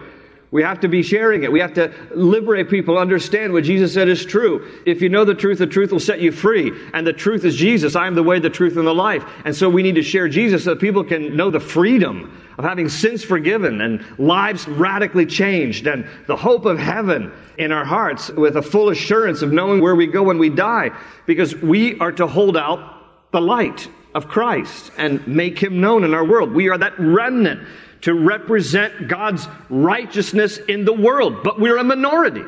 We 0.51 0.63
have 0.63 0.81
to 0.81 0.89
be 0.89 1.03
sharing 1.03 1.43
it. 1.43 1.53
We 1.53 1.61
have 1.61 1.75
to 1.75 1.93
liberate 2.15 2.71
people, 2.71 2.97
understand 2.97 3.53
what 3.53 3.65
Jesus 3.65 3.93
said 3.93 4.09
is 4.09 4.25
true. 4.25 4.67
If 4.87 5.03
you 5.03 5.11
know 5.11 5.27
the 5.27 5.35
truth, 5.35 5.59
the 5.59 5.67
truth 5.67 5.93
will 5.93 6.01
set 6.01 6.21
you 6.21 6.33
free. 6.33 6.73
And 6.95 7.07
the 7.07 7.13
truth 7.13 7.45
is 7.45 7.55
Jesus. 7.55 7.95
I 7.95 8.07
am 8.07 8.15
the 8.15 8.23
way, 8.23 8.39
the 8.39 8.49
truth, 8.49 8.79
and 8.79 8.87
the 8.87 8.95
life. 8.95 9.25
And 9.45 9.55
so 9.55 9.69
we 9.69 9.83
need 9.83 9.97
to 9.97 10.03
share 10.03 10.27
Jesus 10.27 10.65
so 10.65 10.71
that 10.71 10.81
people 10.81 11.05
can 11.05 11.37
know 11.37 11.51
the 11.51 11.61
freedom 11.61 12.35
of 12.57 12.65
having 12.65 12.89
sins 12.89 13.23
forgiven 13.23 13.83
and 13.83 14.03
lives 14.19 14.67
radically 14.67 15.27
changed 15.27 15.87
and 15.87 16.07
the 16.27 16.37
hope 16.37 16.65
of 16.65 16.79
heaven 16.79 17.31
in 17.59 17.71
our 17.71 17.85
hearts 17.85 18.31
with 18.31 18.57
a 18.57 18.63
full 18.63 18.89
assurance 18.89 19.43
of 19.43 19.53
knowing 19.53 19.83
where 19.83 19.95
we 19.95 20.07
go 20.07 20.23
when 20.23 20.39
we 20.39 20.49
die. 20.49 20.91
Because 21.27 21.55
we 21.57 21.99
are 21.99 22.13
to 22.13 22.27
hold 22.27 22.57
out 22.57 23.33
the 23.33 23.41
light 23.41 23.87
of 24.15 24.29
Christ 24.29 24.91
and 24.97 25.27
make 25.29 25.59
him 25.59 25.81
known 25.83 26.05
in 26.05 26.15
our 26.15 26.25
world. 26.25 26.53
We 26.53 26.71
are 26.71 26.79
that 26.79 26.99
remnant 26.99 27.69
to 28.03 28.15
represent 28.15 29.09
God's 29.09 29.47
righteousness 29.69 30.59
in 30.59 30.85
the 30.85 30.93
world, 30.93 31.43
but 31.43 31.61
we're 31.61 31.79
a 31.79 31.85
minority. 31.85 32.45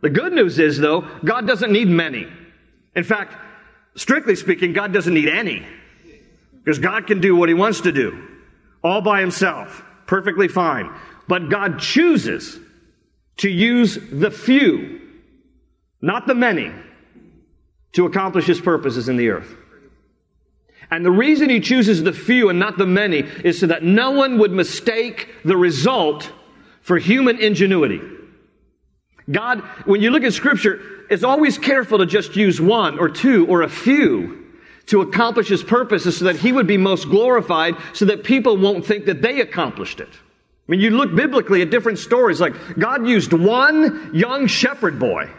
The 0.00 0.10
good 0.10 0.32
news 0.32 0.58
is, 0.58 0.78
though, 0.78 1.08
God 1.24 1.46
doesn't 1.46 1.72
need 1.72 1.88
many. 1.88 2.26
In 2.94 3.04
fact, 3.04 3.34
strictly 3.94 4.36
speaking, 4.36 4.72
God 4.72 4.92
doesn't 4.92 5.14
need 5.14 5.28
any. 5.28 5.66
Because 6.64 6.78
God 6.78 7.06
can 7.06 7.20
do 7.20 7.34
what 7.34 7.48
He 7.48 7.54
wants 7.54 7.82
to 7.82 7.92
do 7.92 8.28
all 8.84 9.00
by 9.00 9.20
Himself, 9.20 9.84
perfectly 10.06 10.48
fine. 10.48 10.92
But 11.28 11.48
God 11.48 11.78
chooses 11.78 12.58
to 13.38 13.48
use 13.48 13.96
the 14.10 14.30
few, 14.30 15.00
not 16.00 16.26
the 16.26 16.34
many, 16.34 16.72
to 17.92 18.06
accomplish 18.06 18.46
His 18.46 18.60
purposes 18.60 19.08
in 19.08 19.16
the 19.16 19.30
earth. 19.30 19.54
And 20.92 21.06
the 21.06 21.10
reason 21.10 21.48
he 21.48 21.58
chooses 21.58 22.02
the 22.02 22.12
few 22.12 22.50
and 22.50 22.58
not 22.58 22.76
the 22.76 22.84
many 22.84 23.20
is 23.20 23.58
so 23.58 23.66
that 23.68 23.82
no 23.82 24.10
one 24.10 24.36
would 24.36 24.52
mistake 24.52 25.26
the 25.42 25.56
result 25.56 26.30
for 26.82 26.98
human 26.98 27.40
ingenuity. 27.40 28.02
God, 29.30 29.60
when 29.86 30.02
you 30.02 30.10
look 30.10 30.22
at 30.22 30.34
scripture, 30.34 31.06
is 31.08 31.24
always 31.24 31.56
careful 31.56 31.96
to 31.96 32.04
just 32.04 32.36
use 32.36 32.60
one 32.60 32.98
or 32.98 33.08
two 33.08 33.46
or 33.46 33.62
a 33.62 33.70
few 33.70 34.52
to 34.84 35.00
accomplish 35.00 35.48
his 35.48 35.62
purposes 35.62 36.18
so 36.18 36.26
that 36.26 36.36
he 36.36 36.52
would 36.52 36.66
be 36.66 36.76
most 36.76 37.08
glorified 37.08 37.74
so 37.94 38.04
that 38.04 38.22
people 38.22 38.58
won't 38.58 38.84
think 38.84 39.06
that 39.06 39.22
they 39.22 39.40
accomplished 39.40 39.98
it. 39.98 40.10
I 40.12 40.72
mean, 40.72 40.80
you 40.80 40.90
look 40.90 41.14
biblically 41.14 41.62
at 41.62 41.70
different 41.70 42.00
stories 42.00 42.38
like 42.38 42.52
God 42.78 43.06
used 43.06 43.32
one 43.32 44.10
young 44.12 44.46
shepherd 44.46 44.98
boy 44.98 45.30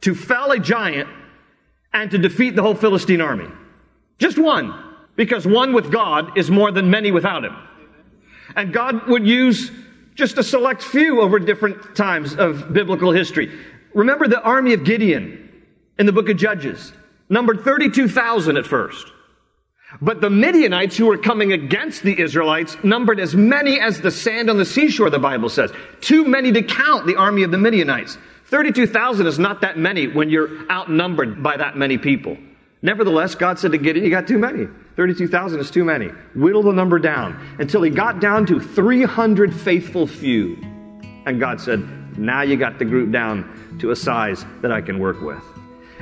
to 0.00 0.14
fell 0.14 0.52
a 0.52 0.58
giant 0.58 1.10
and 1.92 2.10
to 2.12 2.16
defeat 2.16 2.56
the 2.56 2.62
whole 2.62 2.74
Philistine 2.74 3.20
army. 3.20 3.48
Just 4.18 4.38
one 4.38 4.88
because 5.22 5.46
one 5.46 5.72
with 5.72 5.92
God 5.92 6.36
is 6.36 6.50
more 6.50 6.72
than 6.72 6.90
many 6.90 7.12
without 7.12 7.44
Him. 7.44 7.56
And 8.56 8.72
God 8.72 9.06
would 9.06 9.24
use 9.24 9.70
just 10.16 10.36
a 10.36 10.42
select 10.42 10.82
few 10.82 11.20
over 11.20 11.38
different 11.38 11.94
times 11.94 12.34
of 12.34 12.72
biblical 12.72 13.12
history. 13.12 13.56
Remember 13.94 14.26
the 14.26 14.42
army 14.42 14.72
of 14.72 14.82
Gideon 14.82 15.48
in 15.96 16.06
the 16.06 16.12
book 16.12 16.28
of 16.28 16.36
Judges, 16.36 16.92
numbered 17.28 17.60
32,000 17.60 18.56
at 18.56 18.66
first. 18.66 19.06
But 20.00 20.20
the 20.20 20.28
Midianites 20.28 20.96
who 20.96 21.06
were 21.06 21.18
coming 21.18 21.52
against 21.52 22.02
the 22.02 22.18
Israelites 22.18 22.76
numbered 22.82 23.20
as 23.20 23.36
many 23.36 23.78
as 23.78 24.00
the 24.00 24.10
sand 24.10 24.50
on 24.50 24.56
the 24.56 24.64
seashore, 24.64 25.08
the 25.08 25.20
Bible 25.20 25.50
says. 25.50 25.70
Too 26.00 26.24
many 26.24 26.50
to 26.50 26.62
count 26.62 27.06
the 27.06 27.14
army 27.14 27.44
of 27.44 27.52
the 27.52 27.58
Midianites. 27.58 28.18
32,000 28.46 29.28
is 29.28 29.38
not 29.38 29.60
that 29.60 29.78
many 29.78 30.08
when 30.08 30.30
you're 30.30 30.68
outnumbered 30.68 31.44
by 31.44 31.58
that 31.58 31.76
many 31.76 31.96
people. 31.96 32.36
Nevertheless, 32.82 33.36
God 33.36 33.60
said 33.60 33.70
to 33.70 33.78
Gideon, 33.78 34.04
You 34.04 34.10
got 34.10 34.26
too 34.26 34.38
many. 34.38 34.66
32,000 34.96 35.60
is 35.60 35.70
too 35.70 35.84
many. 35.84 36.08
Whittle 36.34 36.62
the 36.62 36.72
number 36.72 36.98
down 36.98 37.40
until 37.58 37.82
he 37.82 37.90
got 37.90 38.20
down 38.20 38.46
to 38.46 38.60
300 38.60 39.54
faithful 39.54 40.06
few. 40.06 40.56
And 41.24 41.40
God 41.40 41.60
said, 41.60 42.18
Now 42.18 42.42
you 42.42 42.56
got 42.56 42.78
the 42.78 42.84
group 42.84 43.10
down 43.10 43.78
to 43.80 43.90
a 43.90 43.96
size 43.96 44.44
that 44.60 44.72
I 44.72 44.80
can 44.80 44.98
work 44.98 45.20
with. 45.20 45.42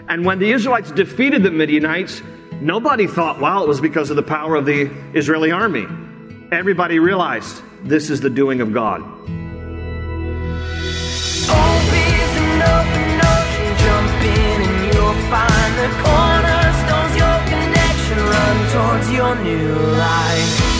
And 0.08 0.24
when 0.24 0.38
the 0.38 0.50
Israelites 0.50 0.90
defeated 0.90 1.42
the 1.42 1.50
Midianites, 1.50 2.22
nobody 2.60 3.06
thought, 3.06 3.40
wow, 3.40 3.62
it 3.62 3.68
was 3.68 3.80
because 3.80 4.10
of 4.10 4.16
the 4.16 4.22
power 4.22 4.56
of 4.56 4.66
the 4.66 4.90
Israeli 5.14 5.52
army. 5.52 5.86
Everybody 6.50 6.98
realized 6.98 7.62
this 7.84 8.10
is 8.10 8.20
the 8.20 8.30
doing 8.30 8.60
of 8.60 8.72
God. 8.72 9.00
run 16.20 16.49
towards 18.72 19.10
your 19.10 19.34
new 19.42 19.74
life. 19.98 20.70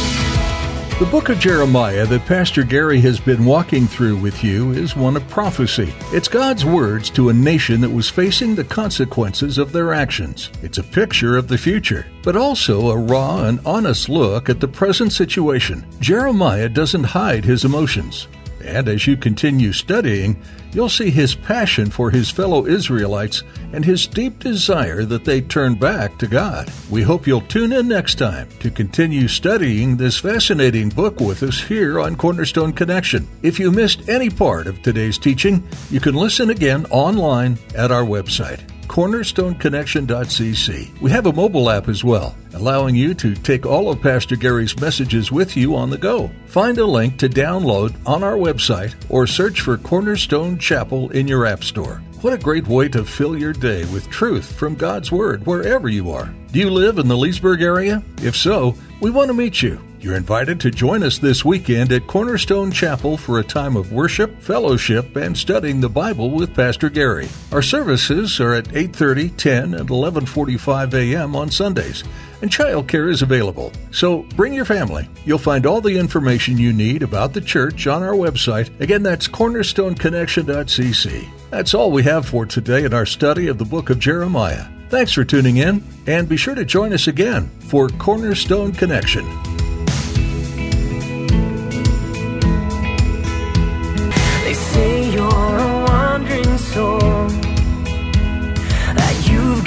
The 1.01 1.07
book 1.07 1.31
of 1.31 1.39
Jeremiah 1.39 2.05
that 2.07 2.27
Pastor 2.27 2.63
Gary 2.63 3.01
has 3.01 3.19
been 3.19 3.45
walking 3.45 3.87
through 3.87 4.17
with 4.19 4.45
you 4.45 4.73
is 4.73 4.95
one 4.95 5.17
of 5.17 5.27
prophecy. 5.29 5.93
It's 6.13 6.29
God's 6.29 6.65
words 6.65 7.09
to 7.11 7.31
a 7.31 7.33
nation 7.33 7.81
that 7.81 7.91
was 7.91 8.11
facing 8.11 8.55
the 8.55 8.65
consequences 8.65 9.57
of 9.57 9.73
their 9.73 9.95
actions. 9.95 10.51
It's 10.63 10.77
a 10.77 10.83
picture 10.83 11.39
of 11.39 11.49
the 11.49 11.57
future, 11.57 12.07
but 12.23 12.37
also 12.37 12.91
a 12.91 12.97
raw 12.99 13.45
and 13.45 13.61
honest 13.65 14.11
look 14.11 14.51
at 14.51 14.61
the 14.61 14.69
present 14.69 15.13
situation. 15.13 15.87
Jeremiah 16.01 16.69
doesn't 16.69 17.05
hide 17.05 17.47
his 17.47 17.65
emotions. 17.65 18.29
And 18.63 18.89
as 18.89 19.07
you 19.07 19.17
continue 19.17 19.73
studying, 19.73 20.41
you'll 20.73 20.89
see 20.89 21.11
his 21.11 21.35
passion 21.35 21.91
for 21.91 22.11
his 22.11 22.31
fellow 22.31 22.67
Israelites 22.67 23.43
and 23.73 23.85
his 23.85 24.07
deep 24.07 24.39
desire 24.39 25.05
that 25.05 25.25
they 25.25 25.41
turn 25.41 25.75
back 25.75 26.19
to 26.19 26.27
God. 26.27 26.71
We 26.91 27.03
hope 27.03 27.27
you'll 27.27 27.41
tune 27.43 27.73
in 27.73 27.89
next 27.89 28.17
time 28.17 28.49
to 28.61 28.71
continue 28.71 29.29
studying 29.29 29.97
this 29.97 30.19
fascinating 30.19 30.91
book 30.91 31.21
with 31.21 31.43
us 31.43 31.61
here 31.61 32.01
on 32.01 32.17
Cornerstone 32.17 32.73
Connection. 32.73 33.29
If 33.43 33.59
you 33.59 33.71
missed 33.71 34.09
any 34.09 34.31
part 34.31 34.67
of 34.67 34.83
today's 34.83 35.19
teaching, 35.19 35.67
you 35.91 36.01
can 36.01 36.15
listen 36.15 36.51
again 36.51 36.87
online 36.87 37.59
at 37.75 37.91
our 37.91 38.05
website 38.05 38.61
cornerstoneconnection.cc. 38.91 41.01
We 41.01 41.11
have 41.13 41.27
a 41.27 41.33
mobile 41.33 41.71
app 41.71 41.89
as 41.89 42.03
well, 42.03 42.35
allowing 42.55 42.97
you 42.97 43.15
to 43.15 43.37
take 43.37 43.65
all 43.65 43.89
of 43.89 44.03
Pastor 44.03 44.35
Gary's 44.35 44.77
messages 44.81 45.31
with 45.31 45.57
you 45.57 45.77
on 45.77 45.91
the 45.91 45.97
go. 45.97 46.29
Find 46.47 46.77
a 46.77 46.85
link 46.85 47.17
to 47.19 47.29
download 47.29 47.95
on 48.05 48.25
our 48.25 48.35
website 48.35 48.97
or 49.09 49.29
search 49.29 49.61
for 49.61 49.79
Cornerstone 49.79 50.59
Chapel 50.59 51.09
in 51.11 51.29
your 51.29 51.47
App 51.47 51.63
Store. 51.63 52.03
What 52.21 52.33
a 52.33 52.39
great 52.39 52.67
way 52.67 52.89
to 52.89 53.05
fill 53.05 53.39
your 53.39 53.53
day 53.53 53.85
with 53.93 54.11
truth 54.11 54.59
from 54.59 54.75
God's 54.75 55.13
Word 55.13 55.47
wherever 55.47 55.89
you 55.89 56.11
are. 56.11 56.35
Do 56.51 56.59
you 56.59 56.69
live 56.69 56.99
in 56.99 57.07
the 57.07 57.17
Leesburg 57.17 57.63
area? 57.63 58.03
If 58.21 58.35
so, 58.35 58.75
we 59.01 59.13
want 59.13 59.29
to 59.29 59.35
meet 59.35 59.63
you. 59.63 59.81
You're 60.01 60.17
invited 60.17 60.61
to 60.61 60.71
join 60.71 61.03
us 61.03 61.19
this 61.19 61.45
weekend 61.45 61.93
at 61.93 62.07
Cornerstone 62.07 62.73
Chapel 62.73 63.19
for 63.19 63.39
a 63.39 63.45
time 63.45 63.77
of 63.77 63.93
worship, 63.93 64.41
fellowship, 64.41 65.15
and 65.15 65.37
studying 65.37 65.83
the 65.83 65.91
Bible 65.91 66.31
with 66.31 66.55
Pastor 66.55 66.89
Gary. 66.89 67.29
Our 67.53 67.61
services 67.61 68.41
are 68.41 68.55
at 68.55 68.73
8:30, 68.73 69.37
10, 69.37 69.75
and 69.75 69.91
11:45 69.91 70.95
a.m. 70.95 71.37
on 71.37 71.51
Sundays, 71.51 72.03
and 72.41 72.51
childcare 72.51 73.11
is 73.11 73.21
available. 73.21 73.73
So 73.91 74.23
bring 74.37 74.55
your 74.55 74.65
family. 74.65 75.07
You'll 75.27 75.37
find 75.37 75.67
all 75.67 75.83
the 75.83 75.99
information 75.99 76.57
you 76.57 76.73
need 76.73 77.03
about 77.03 77.35
the 77.35 77.43
church 77.43 77.87
on 77.87 78.03
our 78.03 78.15
website. 78.15 78.71
Again, 78.81 79.03
that's 79.03 79.29
cornerstoneconnection.cc. 79.29 81.29
That's 81.51 81.75
all 81.75 81.93
we 81.93 82.05
have 82.05 82.25
for 82.25 82.47
today 82.47 82.85
in 82.85 82.95
our 82.95 83.05
study 83.05 83.49
of 83.49 83.59
the 83.59 83.67
book 83.67 83.91
of 83.91 83.99
Jeremiah. 83.99 84.65
Thanks 84.89 85.13
for 85.13 85.25
tuning 85.25 85.59
in, 85.59 85.85
and 86.07 86.27
be 86.27 86.39
sure 86.39 86.55
to 86.55 86.65
join 86.65 86.95
us 86.95 87.07
again 87.07 87.51
for 87.69 87.91
Cornerstone 87.91 88.73
Connection. 88.73 89.27